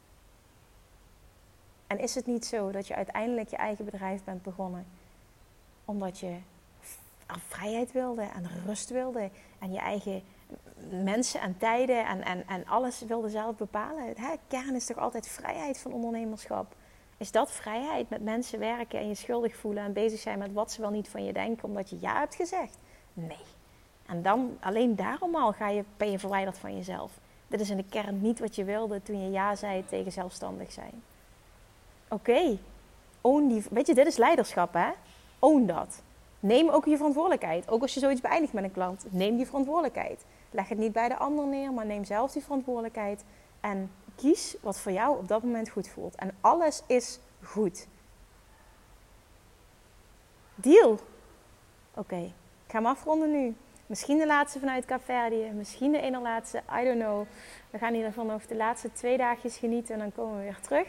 En 1.92 1.98
is 1.98 2.14
het 2.14 2.26
niet 2.26 2.46
zo 2.46 2.70
dat 2.70 2.86
je 2.86 2.94
uiteindelijk 2.94 3.48
je 3.48 3.56
eigen 3.56 3.84
bedrijf 3.84 4.24
bent 4.24 4.42
begonnen 4.42 4.86
omdat 5.84 6.18
je 6.18 6.36
vrijheid 7.26 7.92
wilde 7.92 8.22
en 8.22 8.50
rust 8.66 8.90
wilde 8.90 9.30
en 9.58 9.72
je 9.72 9.78
eigen 9.78 10.22
mensen 10.90 11.40
en 11.40 11.58
tijden 11.58 12.06
en, 12.06 12.24
en, 12.24 12.46
en 12.48 12.66
alles 12.66 13.00
wilde 13.00 13.28
zelf 13.28 13.56
bepalen? 13.56 14.04
Hè? 14.16 14.34
Kern 14.48 14.74
is 14.74 14.86
toch 14.86 14.98
altijd 14.98 15.28
vrijheid 15.28 15.78
van 15.78 15.92
ondernemerschap? 15.92 16.74
Is 17.16 17.30
dat 17.30 17.50
vrijheid 17.50 18.10
met 18.10 18.22
mensen 18.22 18.58
werken 18.58 18.98
en 18.98 19.08
je 19.08 19.14
schuldig 19.14 19.56
voelen 19.56 19.84
en 19.84 19.92
bezig 19.92 20.20
zijn 20.20 20.38
met 20.38 20.52
wat 20.52 20.72
ze 20.72 20.80
wel 20.80 20.90
niet 20.90 21.08
van 21.08 21.24
je 21.24 21.32
denken 21.32 21.64
omdat 21.64 21.90
je 21.90 21.98
ja 22.00 22.18
hebt 22.18 22.34
gezegd? 22.34 22.78
Nee. 23.12 23.44
En 24.06 24.22
dan 24.22 24.56
alleen 24.60 24.96
daarom 24.96 25.36
al 25.36 25.52
ga 25.52 25.68
je, 25.68 25.84
ben 25.96 26.10
je 26.10 26.18
verwijderd 26.18 26.58
van 26.58 26.76
jezelf. 26.76 27.12
Dit 27.48 27.60
is 27.60 27.70
in 27.70 27.76
de 27.76 27.88
kern 27.88 28.20
niet 28.20 28.38
wat 28.38 28.54
je 28.54 28.64
wilde 28.64 29.02
toen 29.02 29.22
je 29.22 29.30
ja 29.30 29.56
zei 29.56 29.84
tegen 29.86 30.12
zelfstandig 30.12 30.72
zijn. 30.72 31.02
Oké, 32.12 32.58
own 33.20 33.48
die. 33.48 33.64
Weet 33.70 33.86
je, 33.86 33.94
dit 33.94 34.06
is 34.06 34.16
leiderschap, 34.16 34.72
hè? 34.72 34.90
Own 35.38 35.66
dat. 35.66 36.02
Neem 36.40 36.68
ook 36.68 36.84
je 36.84 36.96
verantwoordelijkheid. 36.96 37.70
Ook 37.70 37.82
als 37.82 37.94
je 37.94 38.00
zoiets 38.00 38.20
beëindigt 38.20 38.52
met 38.52 38.64
een 38.64 38.72
klant, 38.72 39.04
neem 39.10 39.36
die 39.36 39.46
verantwoordelijkheid. 39.46 40.24
Leg 40.50 40.68
het 40.68 40.78
niet 40.78 40.92
bij 40.92 41.08
de 41.08 41.16
ander 41.16 41.46
neer, 41.46 41.72
maar 41.72 41.86
neem 41.86 42.04
zelf 42.04 42.32
die 42.32 42.42
verantwoordelijkheid. 42.42 43.24
En 43.60 43.90
kies 44.16 44.56
wat 44.60 44.78
voor 44.78 44.92
jou 44.92 45.18
op 45.18 45.28
dat 45.28 45.42
moment 45.42 45.68
goed 45.68 45.88
voelt. 45.88 46.14
En 46.14 46.36
alles 46.40 46.82
is 46.86 47.18
goed. 47.42 47.86
Deal. 50.54 50.98
Oké, 51.94 52.16
ik 52.66 52.70
ga 52.70 52.76
hem 52.78 52.86
afronden 52.86 53.30
nu. 53.30 53.56
Misschien 53.86 54.18
de 54.18 54.26
laatste 54.26 54.58
vanuit 54.58 54.84
Caverdië, 54.84 55.50
misschien 55.54 55.92
de 55.92 56.00
ene 56.00 56.20
laatste, 56.20 56.62
I 56.80 56.84
don't 56.84 57.00
know. 57.00 57.26
We 57.70 57.78
gaan 57.78 57.94
hier 57.94 58.12
van 58.12 58.32
over 58.32 58.48
de 58.48 58.56
laatste 58.56 58.92
twee 58.92 59.16
dagjes 59.16 59.56
genieten 59.56 59.94
en 59.94 60.00
dan 60.00 60.12
komen 60.12 60.36
we 60.36 60.42
weer 60.42 60.60
terug. 60.60 60.86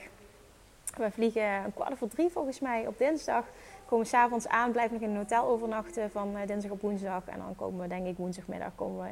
We 0.97 1.11
vliegen 1.11 1.43
een 1.43 1.73
kwart 1.73 1.97
voor 1.97 2.07
drie 2.07 2.29
volgens 2.29 2.59
mij 2.59 2.87
op 2.87 2.97
dinsdag. 2.97 3.45
Komen 3.85 4.05
s'avonds 4.05 4.47
aan, 4.47 4.71
blijven 4.71 4.93
nog 4.93 5.01
in 5.01 5.09
een 5.09 5.17
hotel 5.17 5.45
overnachten 5.45 6.11
van 6.11 6.37
eh, 6.37 6.47
dinsdag 6.47 6.71
op 6.71 6.81
woensdag. 6.81 7.21
En 7.25 7.37
dan 7.37 7.55
komen 7.55 7.81
we 7.81 7.87
denk 7.87 8.07
ik 8.07 8.17
woensdagmiddag 8.17 8.71
komen 8.75 9.03
we 9.03 9.09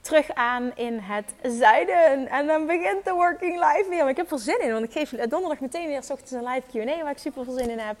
terug 0.00 0.34
aan 0.34 0.72
in 0.74 0.98
het 0.98 1.34
zuiden. 1.42 2.28
En 2.28 2.46
dan 2.46 2.66
begint 2.66 3.04
de 3.04 3.12
working 3.12 3.54
life 3.54 3.86
weer. 3.88 3.98
Maar 3.98 4.08
ik 4.08 4.16
heb 4.16 4.30
er 4.30 4.38
zin 4.38 4.60
in, 4.60 4.72
want 4.72 4.84
ik 4.84 4.92
geef 4.92 5.10
donderdag 5.10 5.60
meteen 5.60 5.86
weer 5.86 5.98
ochtends 5.98 6.30
een 6.30 6.44
live 6.44 6.66
Q&A 6.70 7.02
waar 7.02 7.10
ik 7.10 7.18
super 7.18 7.44
veel 7.44 7.58
zin 7.58 7.70
in 7.70 7.78
heb. 7.78 7.96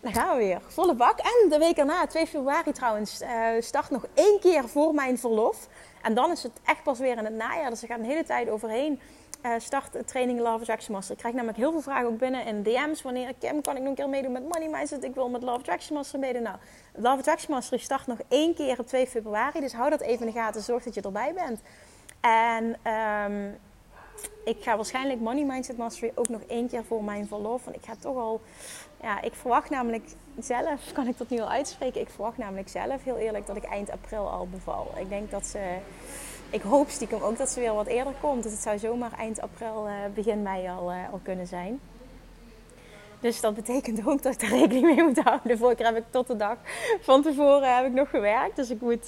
Dan 0.00 0.12
gaan 0.12 0.36
we 0.36 0.44
weer. 0.44 0.60
Volle 0.66 0.94
bak. 0.94 1.18
En 1.18 1.48
de 1.48 1.58
week 1.58 1.76
erna, 1.76 2.06
2 2.06 2.26
februari 2.26 2.72
trouwens, 2.72 3.22
uh, 3.22 3.28
start 3.60 3.90
nog 3.90 4.06
één 4.14 4.40
keer 4.40 4.68
voor 4.68 4.94
mijn 4.94 5.18
verlof. 5.18 5.68
En 6.02 6.14
dan 6.14 6.30
is 6.30 6.42
het 6.42 6.52
echt 6.64 6.82
pas 6.82 6.98
weer 6.98 7.16
in 7.16 7.24
het 7.24 7.34
najaar. 7.34 7.70
Dus 7.70 7.82
er 7.82 7.88
gaat 7.88 7.98
een 7.98 8.04
hele 8.04 8.24
tijd 8.24 8.48
overheen 8.48 9.00
uh, 9.42 9.52
start 9.58 10.08
training 10.08 10.40
Love 10.40 10.58
Attraction 10.58 10.94
Master. 10.94 11.12
Ik 11.12 11.18
krijg 11.18 11.34
namelijk 11.34 11.58
heel 11.58 11.72
veel 11.72 11.80
vragen 11.80 12.06
ook 12.06 12.18
binnen 12.18 12.46
in 12.46 12.62
DM's. 12.62 13.02
Wanneer 13.02 13.34
Kim, 13.38 13.60
kan 13.60 13.76
ik 13.76 13.80
nog 13.80 13.88
een 13.88 13.94
keer 13.94 14.08
meedoen 14.08 14.32
met 14.32 14.48
Money 14.48 14.68
Mindset? 14.68 15.04
Ik 15.04 15.14
wil 15.14 15.28
met 15.28 15.42
Love 15.42 15.58
Attraction 15.58 15.96
Master 15.96 16.18
meedoen. 16.18 16.42
Nou, 16.42 16.56
Love 16.94 17.18
Attraction 17.18 17.54
Master 17.54 17.80
start 17.80 18.06
nog 18.06 18.18
één 18.28 18.54
keer 18.54 18.78
op 18.78 18.86
2 18.86 19.06
februari. 19.06 19.60
Dus 19.60 19.72
hou 19.72 19.90
dat 19.90 20.00
even 20.00 20.26
in 20.26 20.32
de 20.32 20.38
gaten. 20.38 20.62
Zorg 20.62 20.84
dat 20.84 20.94
je 20.94 21.00
erbij 21.00 21.34
bent. 21.34 21.60
En 22.20 22.92
um, 22.92 23.58
ik 24.44 24.56
ga 24.60 24.76
waarschijnlijk 24.76 25.20
Money 25.20 25.44
Mindset 25.44 25.76
Mastery 25.76 26.12
ook 26.14 26.28
nog 26.28 26.40
één 26.46 26.68
keer 26.68 26.84
voor 26.84 27.04
mijn 27.04 27.26
verlof. 27.26 27.64
Want 27.64 27.76
ik 27.76 27.84
ga 27.84 27.94
toch 27.98 28.16
al... 28.16 28.40
Ja, 29.02 29.20
ik 29.20 29.34
verwacht 29.34 29.70
namelijk 29.70 30.04
zelf, 30.38 30.92
kan 30.92 31.06
ik 31.06 31.18
dat 31.18 31.28
nu 31.28 31.40
al 31.40 31.50
uitspreken? 31.50 32.00
Ik 32.00 32.08
verwacht 32.08 32.38
namelijk 32.38 32.68
zelf, 32.68 33.04
heel 33.04 33.16
eerlijk, 33.16 33.46
dat 33.46 33.56
ik 33.56 33.64
eind 33.64 33.90
april 33.90 34.30
al 34.30 34.48
beval. 34.48 34.92
Ik 34.96 35.08
denk 35.08 35.30
dat 35.30 35.46
ze 35.46 35.78
ik 36.52 36.62
hoop 36.62 36.88
stiekem 36.88 37.22
ook 37.22 37.38
dat 37.38 37.50
ze 37.50 37.60
weer 37.60 37.74
wat 37.74 37.86
eerder 37.86 38.12
komt. 38.20 38.42
Dus 38.42 38.52
het 38.52 38.60
zou 38.60 38.78
zomaar 38.78 39.12
eind 39.12 39.40
april, 39.40 39.88
uh, 39.88 39.94
begin 40.14 40.42
mei 40.42 40.68
al, 40.68 40.92
uh, 40.92 41.12
al 41.12 41.20
kunnen 41.22 41.46
zijn. 41.46 41.80
Dus 43.20 43.40
dat 43.40 43.54
betekent 43.54 44.06
ook 44.06 44.22
dat 44.22 44.32
ik 44.32 44.40
daar 44.40 44.58
rekening 44.58 44.84
mee 44.84 45.02
moet 45.02 45.18
houden. 45.18 45.58
Vorige 45.58 45.76
keer 45.76 45.86
heb 45.86 45.96
ik 45.96 46.04
tot 46.10 46.26
de 46.26 46.36
dag 46.36 46.56
van 47.00 47.22
tevoren 47.22 47.76
heb 47.76 47.86
ik 47.86 47.92
nog 47.92 48.10
gewerkt. 48.10 48.56
Dus 48.56 48.70
ik 48.70 48.80
moet, 48.80 49.06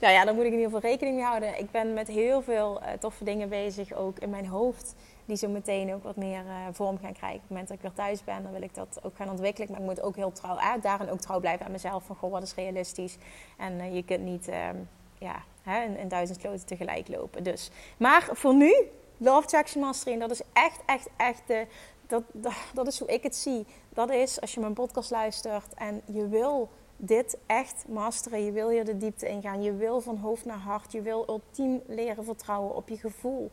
nou 0.00 0.12
ja, 0.12 0.24
daar 0.24 0.34
moet 0.34 0.44
ik 0.44 0.52
in 0.52 0.58
ieder 0.58 0.72
geval 0.72 0.90
rekening 0.90 1.16
mee 1.16 1.24
houden. 1.24 1.58
Ik 1.58 1.70
ben 1.70 1.94
met 1.94 2.08
heel 2.08 2.42
veel 2.42 2.80
toffe 3.00 3.24
dingen 3.24 3.48
bezig, 3.48 3.92
ook 3.92 4.18
in 4.18 4.30
mijn 4.30 4.46
hoofd. 4.46 4.94
Die 5.24 5.36
zo 5.36 5.48
meteen 5.48 5.94
ook 5.94 6.02
wat 6.02 6.16
meer 6.16 6.42
vorm 6.72 6.98
gaan 6.98 7.12
krijgen. 7.12 7.36
Op 7.36 7.42
het 7.42 7.50
moment 7.50 7.68
dat 7.68 7.76
ik 7.76 7.82
weer 7.82 7.92
thuis 7.92 8.24
ben, 8.24 8.42
dan 8.42 8.52
wil 8.52 8.62
ik 8.62 8.74
dat 8.74 8.98
ook 9.02 9.16
gaan 9.16 9.30
ontwikkelen. 9.30 9.70
Maar 9.70 9.80
ik 9.80 9.86
moet 9.86 10.02
ook 10.02 10.16
heel 10.16 10.32
trouw, 10.32 10.80
daarin 10.80 11.10
ook 11.10 11.20
trouw 11.20 11.40
blijven 11.40 11.66
aan 11.66 11.72
mezelf. 11.72 12.04
Van, 12.04 12.16
goh, 12.16 12.30
wat 12.30 12.42
is 12.42 12.54
realistisch? 12.54 13.16
En 13.56 13.94
je 13.94 14.04
kunt 14.04 14.24
niet, 14.24 14.48
ehm, 14.48 14.76
ja, 15.18 15.42
hè, 15.64 15.84
in, 15.84 15.96
in 15.96 16.08
duizend 16.08 16.40
sloten 16.40 16.66
tegelijk 16.66 17.08
lopen. 17.08 17.42
Dus. 17.42 17.70
Maar 17.96 18.28
voor 18.32 18.54
nu, 18.54 18.74
Love 19.16 19.46
Traction 19.46 19.82
Mastering, 19.82 20.20
dat 20.20 20.30
is 20.30 20.42
echt, 20.52 20.80
echt, 20.86 21.08
echt 21.16 21.42
de, 21.46 21.66
dat, 22.06 22.22
dat, 22.32 22.54
dat 22.74 22.86
is 22.86 22.98
hoe 22.98 23.08
ik 23.08 23.22
het 23.22 23.36
zie. 23.36 23.66
Dat 23.88 24.10
is 24.10 24.40
als 24.40 24.54
je 24.54 24.60
mijn 24.60 24.72
podcast 24.72 25.10
luistert 25.10 25.74
en 25.74 26.02
je 26.04 26.28
wil 26.28 26.70
dit 26.96 27.38
echt 27.46 27.84
masteren. 27.88 28.44
Je 28.44 28.52
wil 28.52 28.68
hier 28.68 28.84
de 28.84 28.96
diepte 28.96 29.28
ingaan. 29.28 29.62
Je 29.62 29.74
wil 29.74 30.00
van 30.00 30.16
hoofd 30.16 30.44
naar 30.44 30.58
hart. 30.58 30.92
Je 30.92 31.02
wil 31.02 31.24
ultiem 31.28 31.82
leren 31.86 32.24
vertrouwen 32.24 32.74
op 32.74 32.88
je 32.88 32.96
gevoel. 32.96 33.50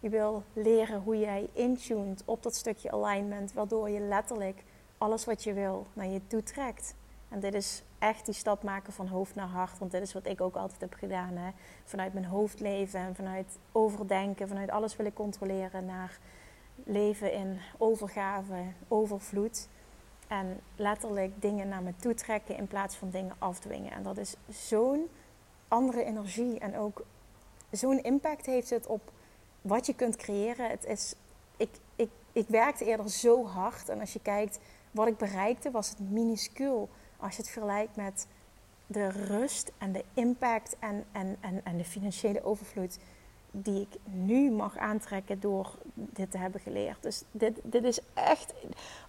Je 0.00 0.08
wil 0.08 0.42
leren 0.52 1.00
hoe 1.00 1.18
jij 1.18 1.48
intuned 1.52 2.22
op 2.24 2.42
dat 2.42 2.54
stukje 2.54 2.90
alignment, 2.90 3.52
waardoor 3.52 3.90
je 3.90 4.00
letterlijk 4.00 4.62
alles 4.98 5.24
wat 5.24 5.44
je 5.44 5.52
wil 5.52 5.86
naar 5.92 6.06
je 6.06 6.20
toe 6.26 6.42
trekt. 6.42 6.94
En 7.28 7.40
dit 7.40 7.54
is 7.54 7.82
echt 8.08 8.24
die 8.24 8.34
stap 8.34 8.62
maken 8.62 8.92
van 8.92 9.06
hoofd 9.06 9.34
naar 9.34 9.48
hart. 9.48 9.78
Want 9.78 9.90
dit 9.90 10.02
is 10.02 10.12
wat 10.12 10.26
ik 10.26 10.40
ook 10.40 10.56
altijd 10.56 10.80
heb 10.80 10.94
gedaan. 10.94 11.36
Hè? 11.36 11.50
Vanuit 11.84 12.12
mijn 12.12 12.24
hoofd 12.24 12.60
leven 12.60 13.00
en 13.00 13.14
vanuit 13.14 13.58
overdenken, 13.72 14.48
vanuit 14.48 14.70
alles 14.70 14.96
wil 14.96 15.06
ik 15.06 15.14
controleren 15.14 15.84
naar 15.84 16.18
leven 16.84 17.32
in 17.32 17.58
overgave, 17.78 18.62
overvloed. 18.88 19.68
En 20.28 20.60
letterlijk 20.76 21.42
dingen 21.42 21.68
naar 21.68 21.82
me 21.82 21.96
toe 21.96 22.14
trekken 22.14 22.56
in 22.56 22.66
plaats 22.66 22.96
van 22.96 23.10
dingen 23.10 23.34
afdwingen. 23.38 23.92
En 23.92 24.02
dat 24.02 24.16
is 24.16 24.34
zo'n 24.48 25.08
andere 25.68 26.04
energie 26.04 26.58
en 26.58 26.76
ook 26.76 27.04
zo'n 27.70 28.02
impact 28.02 28.46
heeft 28.46 28.70
het 28.70 28.86
op 28.86 29.12
wat 29.60 29.86
je 29.86 29.94
kunt 29.94 30.16
creëren. 30.16 30.70
Het 30.70 30.84
is, 30.84 31.14
ik, 31.56 31.70
ik, 31.96 32.10
ik 32.32 32.48
werkte 32.48 32.84
eerder 32.84 33.10
zo 33.10 33.46
hard. 33.46 33.88
En 33.88 34.00
als 34.00 34.12
je 34.12 34.20
kijkt 34.20 34.58
wat 34.90 35.06
ik 35.06 35.16
bereikte, 35.16 35.70
was 35.70 35.88
het 35.88 36.10
minuscuul. 36.10 36.88
Als 37.16 37.36
je 37.36 37.42
het 37.42 37.50
vergelijkt 37.50 37.96
met 37.96 38.26
de 38.86 39.08
rust 39.08 39.72
en 39.78 39.92
de 39.92 40.04
impact 40.14 40.76
en, 40.78 41.04
en, 41.12 41.36
en, 41.40 41.60
en 41.64 41.76
de 41.76 41.84
financiële 41.84 42.44
overvloed 42.44 42.98
die 43.56 43.80
ik 43.80 44.00
nu 44.04 44.50
mag 44.50 44.76
aantrekken 44.76 45.40
door 45.40 45.70
dit 45.94 46.30
te 46.30 46.38
hebben 46.38 46.60
geleerd. 46.60 47.02
Dus 47.02 47.22
dit, 47.30 47.60
dit 47.62 47.84
is 47.84 47.98
echt. 48.14 48.54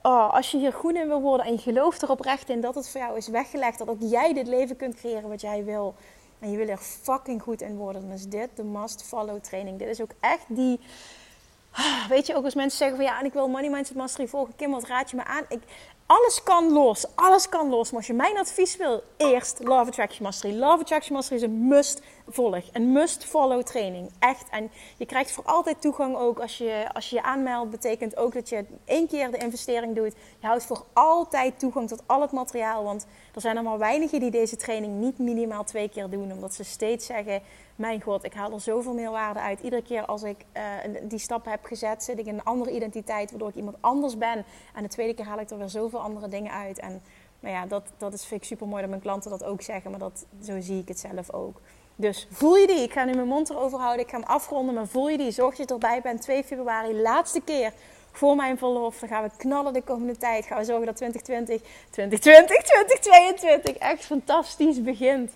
Oh, 0.01 0.33
als 0.33 0.51
je 0.51 0.57
hier 0.57 0.73
goed 0.73 0.95
in 0.95 1.07
wil 1.07 1.21
worden 1.21 1.45
en 1.45 1.51
je 1.51 1.57
gelooft 1.57 2.01
er 2.01 2.09
oprecht 2.09 2.49
in 2.49 2.61
dat 2.61 2.75
het 2.75 2.89
voor 2.89 3.01
jou 3.01 3.17
is 3.17 3.27
weggelegd, 3.27 3.77
dat 3.77 3.87
ook 3.87 4.01
jij 4.01 4.33
dit 4.33 4.47
leven 4.47 4.75
kunt 4.75 4.95
creëren 4.95 5.29
wat 5.29 5.41
jij 5.41 5.63
wil. 5.63 5.95
En 6.39 6.51
je 6.51 6.57
wil 6.57 6.67
er 6.67 6.77
fucking 6.77 7.41
goed 7.41 7.61
in 7.61 7.75
worden, 7.75 8.01
dan 8.01 8.11
is 8.11 8.27
dit 8.27 8.49
de 8.55 8.63
must-follow 8.63 9.39
training. 9.39 9.79
Dit 9.79 9.87
is 9.87 10.01
ook 10.01 10.11
echt 10.19 10.45
die. 10.47 10.79
Weet 12.09 12.27
je, 12.27 12.35
ook 12.35 12.43
als 12.43 12.55
mensen 12.55 12.77
zeggen 12.77 12.97
van 12.97 13.05
ja, 13.05 13.19
en 13.19 13.25
ik 13.25 13.33
wil 13.33 13.47
Money 13.47 13.69
Mindset 13.69 13.97
Mastery 13.97 14.27
volgen. 14.27 14.55
Kim, 14.55 14.71
wat 14.71 14.87
raad 14.87 15.09
je 15.09 15.15
me 15.15 15.23
aan? 15.23 15.43
Ik, 15.49 15.61
alles 16.05 16.43
kan 16.43 16.71
los. 16.71 17.05
Alles 17.15 17.49
kan 17.49 17.69
los. 17.69 17.89
Maar 17.89 17.97
als 17.97 18.07
je 18.07 18.13
mijn 18.13 18.37
advies 18.37 18.77
wil, 18.77 19.03
eerst 19.17 19.59
Love 19.63 19.89
Attraction 19.89 20.23
Mastery. 20.23 20.53
Love 20.53 20.81
Attraction 20.81 21.15
Mastery 21.15 21.37
is 21.37 21.43
een 21.43 21.67
must 21.67 22.01
volg. 22.27 22.63
Een 22.71 22.91
must 22.91 23.25
follow 23.25 23.63
training. 23.63 24.11
Echt. 24.19 24.49
En 24.49 24.71
je 24.97 25.05
krijgt 25.05 25.31
voor 25.31 25.43
altijd 25.43 25.81
toegang 25.81 26.15
ook 26.15 26.39
als 26.39 26.57
je 26.57 26.87
als 26.93 27.09
je, 27.09 27.15
je 27.15 27.23
aanmeldt. 27.23 27.71
Betekent 27.71 28.17
ook 28.17 28.33
dat 28.33 28.49
je 28.49 28.65
één 28.85 29.07
keer 29.07 29.31
de 29.31 29.37
investering 29.37 29.95
doet. 29.95 30.13
Je 30.39 30.47
houdt 30.47 30.65
voor 30.65 30.85
altijd 30.93 31.59
toegang 31.59 31.87
tot 31.87 32.03
al 32.05 32.21
het 32.21 32.31
materiaal. 32.31 32.83
Want 32.83 33.05
er 33.33 33.41
zijn 33.41 33.57
er 33.57 33.63
maar 33.63 33.77
weinigen 33.77 34.19
die 34.19 34.31
deze 34.31 34.55
training 34.55 34.93
niet 34.93 35.17
minimaal 35.17 35.63
twee 35.63 35.89
keer 35.89 36.09
doen. 36.09 36.31
Omdat 36.31 36.53
ze 36.53 36.63
steeds 36.63 37.05
zeggen 37.05 37.41
mijn 37.75 38.01
god, 38.01 38.23
ik 38.23 38.33
haal 38.33 38.51
er 38.51 38.61
zoveel 38.61 38.93
meer 38.93 39.11
waarde 39.11 39.39
uit. 39.39 39.59
Iedere 39.59 39.81
keer 39.81 40.05
als 40.05 40.23
ik 40.23 40.45
uh, 40.53 40.63
die 41.03 41.19
stap 41.19 41.45
heb 41.45 41.65
gezet, 41.65 42.03
zit 42.03 42.19
ik 42.19 42.25
in 42.25 42.33
een 42.33 42.43
andere 42.43 42.71
identiteit, 42.71 43.29
waardoor 43.29 43.49
ik 43.49 43.55
iemand 43.55 43.77
anders 43.79 44.17
ben. 44.17 44.45
En 44.73 44.83
de 44.83 44.89
tweede 44.89 45.13
keer 45.13 45.25
haal 45.25 45.39
ik 45.39 45.49
er 45.49 45.57
weer 45.57 45.69
zoveel 45.69 45.99
andere 45.99 46.27
dingen 46.27 46.51
uit. 46.51 46.79
En 46.79 47.01
nou 47.39 47.55
ja, 47.55 47.65
dat, 47.65 47.83
dat 47.97 48.13
is, 48.13 48.25
vind 48.25 48.41
ik 48.41 48.47
super 48.47 48.67
mooi 48.67 48.81
dat 48.81 48.89
mijn 48.89 49.01
klanten 49.01 49.29
dat 49.29 49.43
ook 49.43 49.61
zeggen, 49.61 49.91
maar 49.91 49.99
dat, 49.99 50.25
zo 50.43 50.61
zie 50.61 50.81
ik 50.81 50.87
het 50.87 50.99
zelf 50.99 51.31
ook. 51.31 51.61
Dus 51.95 52.27
voel 52.31 52.55
je 52.55 52.67
die? 52.67 52.81
Ik 52.81 52.93
ga 52.93 53.03
nu 53.03 53.13
mijn 53.13 53.27
mond 53.27 53.49
erover 53.49 53.79
houden. 53.79 54.05
Ik 54.05 54.11
ga 54.11 54.17
hem 54.17 54.27
afronden, 54.27 54.75
maar 54.75 54.87
voel 54.87 55.09
je 55.09 55.17
die? 55.17 55.31
Zorg 55.31 55.55
dat 55.55 55.67
je 55.67 55.73
erbij 55.73 56.01
bent. 56.01 56.21
2 56.21 56.43
februari, 56.43 57.01
laatste 57.01 57.41
keer 57.41 57.73
voor 58.11 58.35
mijn 58.35 58.57
verlof. 58.57 58.99
Dan 58.99 59.09
gaan 59.09 59.23
we 59.23 59.29
knallen 59.37 59.73
de 59.73 59.81
komende 59.81 60.17
tijd. 60.17 60.45
Gaan 60.45 60.57
we 60.57 60.65
zorgen 60.65 60.85
dat 60.85 60.95
2020, 60.95 61.61
2020, 61.89 62.61
2022 62.61 63.75
echt 63.75 64.05
fantastisch 64.05 64.81
begint 64.81 65.31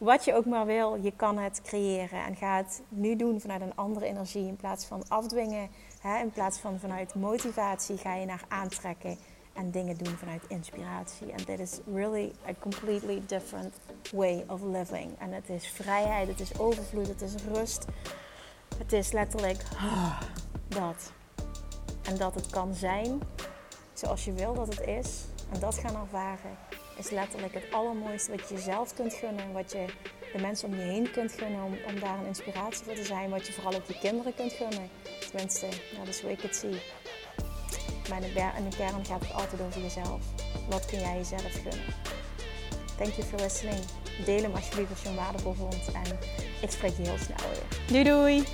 wat 0.00 0.24
je 0.24 0.34
ook 0.34 0.44
maar 0.44 0.66
wil, 0.66 0.98
je 1.00 1.12
kan 1.16 1.38
het 1.38 1.62
creëren. 1.62 2.24
En 2.24 2.36
ga 2.36 2.56
het 2.56 2.82
nu 2.88 3.16
doen 3.16 3.40
vanuit 3.40 3.60
een 3.60 3.76
andere 3.76 4.06
energie. 4.06 4.46
In 4.46 4.56
plaats 4.56 4.84
van 4.84 5.02
afdwingen, 5.08 5.68
hè, 6.00 6.18
in 6.18 6.30
plaats 6.30 6.58
van 6.58 6.78
vanuit 6.78 7.14
motivatie, 7.14 7.96
ga 7.96 8.14
je 8.14 8.26
naar 8.26 8.44
aantrekken 8.48 9.18
en 9.52 9.70
dingen 9.70 9.96
doen 9.96 10.16
vanuit 10.16 10.42
inspiratie. 10.48 11.32
En 11.32 11.44
dit 11.44 11.60
is 11.60 11.78
really 11.94 12.32
a 12.48 12.52
completely 12.58 13.22
different 13.26 13.74
way 14.12 14.44
of 14.48 14.60
living. 14.62 15.18
En 15.18 15.32
het 15.32 15.48
is 15.48 15.68
vrijheid, 15.68 16.28
het 16.28 16.40
is 16.40 16.58
overvloed, 16.58 17.08
het 17.08 17.22
is 17.22 17.34
rust. 17.52 17.84
Het 18.78 18.92
is 18.92 19.12
letterlijk 19.12 19.62
dat. 20.68 21.12
En 22.02 22.16
dat 22.16 22.34
het 22.34 22.46
kan 22.46 22.74
zijn 22.74 23.20
zoals 23.92 24.24
je 24.24 24.32
wil 24.32 24.54
dat 24.54 24.66
het 24.66 24.86
is. 24.86 25.24
En 25.52 25.60
dat 25.60 25.74
gaan 25.74 25.96
ervaren 25.96 26.56
is 26.98 27.10
letterlijk 27.10 27.54
het 27.54 27.72
allermooiste 27.72 28.30
wat 28.30 28.48
je 28.48 28.54
jezelf 28.54 28.94
kunt 28.94 29.14
gunnen. 29.14 29.52
Wat 29.52 29.72
je 29.72 29.84
de 30.32 30.40
mensen 30.40 30.68
om 30.68 30.74
je 30.74 30.80
heen 30.80 31.10
kunt 31.10 31.32
gunnen. 31.32 31.64
Om, 31.64 31.76
om 31.86 32.00
daar 32.00 32.18
een 32.18 32.26
inspiratie 32.26 32.84
voor 32.84 32.94
te 32.94 33.04
zijn. 33.04 33.30
Wat 33.30 33.46
je 33.46 33.52
vooral 33.52 33.74
ook 33.74 33.86
je 33.86 33.98
kinderen 33.98 34.34
kunt 34.34 34.52
gunnen. 34.52 34.88
Tenminste, 35.26 35.68
dat 35.98 36.08
is 36.08 36.20
hoe 36.20 36.30
ik 36.30 36.40
het 36.40 36.56
zie. 36.56 36.80
Maar 38.10 38.22
in 38.22 38.68
de, 38.70 38.76
kern 38.76 39.04
gaat 39.06 39.20
het 39.20 39.32
altijd 39.32 39.60
over 39.60 39.80
jezelf. 39.80 40.20
Wat 40.68 40.86
kun 40.86 40.98
jij 40.98 41.16
jezelf 41.16 41.52
gunnen? 41.52 41.94
Thank 42.98 43.12
you 43.14 43.26
for 43.28 43.38
listening. 43.40 43.78
Deel 44.24 44.42
hem 44.42 44.54
alsjeblieft 44.54 44.90
als 44.90 45.02
je 45.02 45.08
hem 45.08 45.16
waardevol 45.16 45.52
vond. 45.52 45.90
En 45.92 46.18
ik 46.60 46.70
spreek 46.70 46.96
je 46.96 47.02
heel 47.02 47.18
snel 47.18 47.48
weer. 47.50 47.78
Doei 47.86 48.04
doei! 48.04 48.44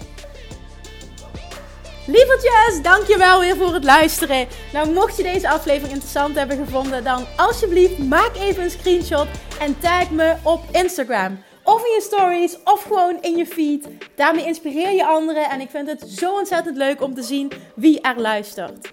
Lievertjes, 2.06 2.82
dankjewel 2.82 3.40
weer 3.40 3.56
voor 3.56 3.74
het 3.74 3.84
luisteren. 3.84 4.46
Nou, 4.72 4.92
mocht 4.92 5.16
je 5.16 5.22
deze 5.22 5.48
aflevering 5.48 5.92
interessant 5.92 6.34
hebben 6.36 6.56
gevonden, 6.56 7.04
dan 7.04 7.24
alsjeblieft 7.36 7.98
maak 7.98 8.36
even 8.36 8.62
een 8.62 8.70
screenshot 8.70 9.26
en 9.60 9.78
tag 9.78 10.10
me 10.10 10.36
op 10.42 10.60
Instagram. 10.72 11.38
Of 11.62 11.84
in 11.84 11.92
je 11.92 12.00
stories, 12.00 12.56
of 12.64 12.82
gewoon 12.82 13.18
in 13.20 13.36
je 13.36 13.46
feed. 13.46 13.88
Daarmee 14.14 14.46
inspireer 14.46 14.92
je 14.92 15.06
anderen 15.06 15.50
en 15.50 15.60
ik 15.60 15.70
vind 15.70 15.88
het 15.88 16.08
zo 16.08 16.34
ontzettend 16.34 16.76
leuk 16.76 17.02
om 17.02 17.14
te 17.14 17.22
zien 17.22 17.52
wie 17.74 18.00
er 18.00 18.20
luistert. 18.20 18.92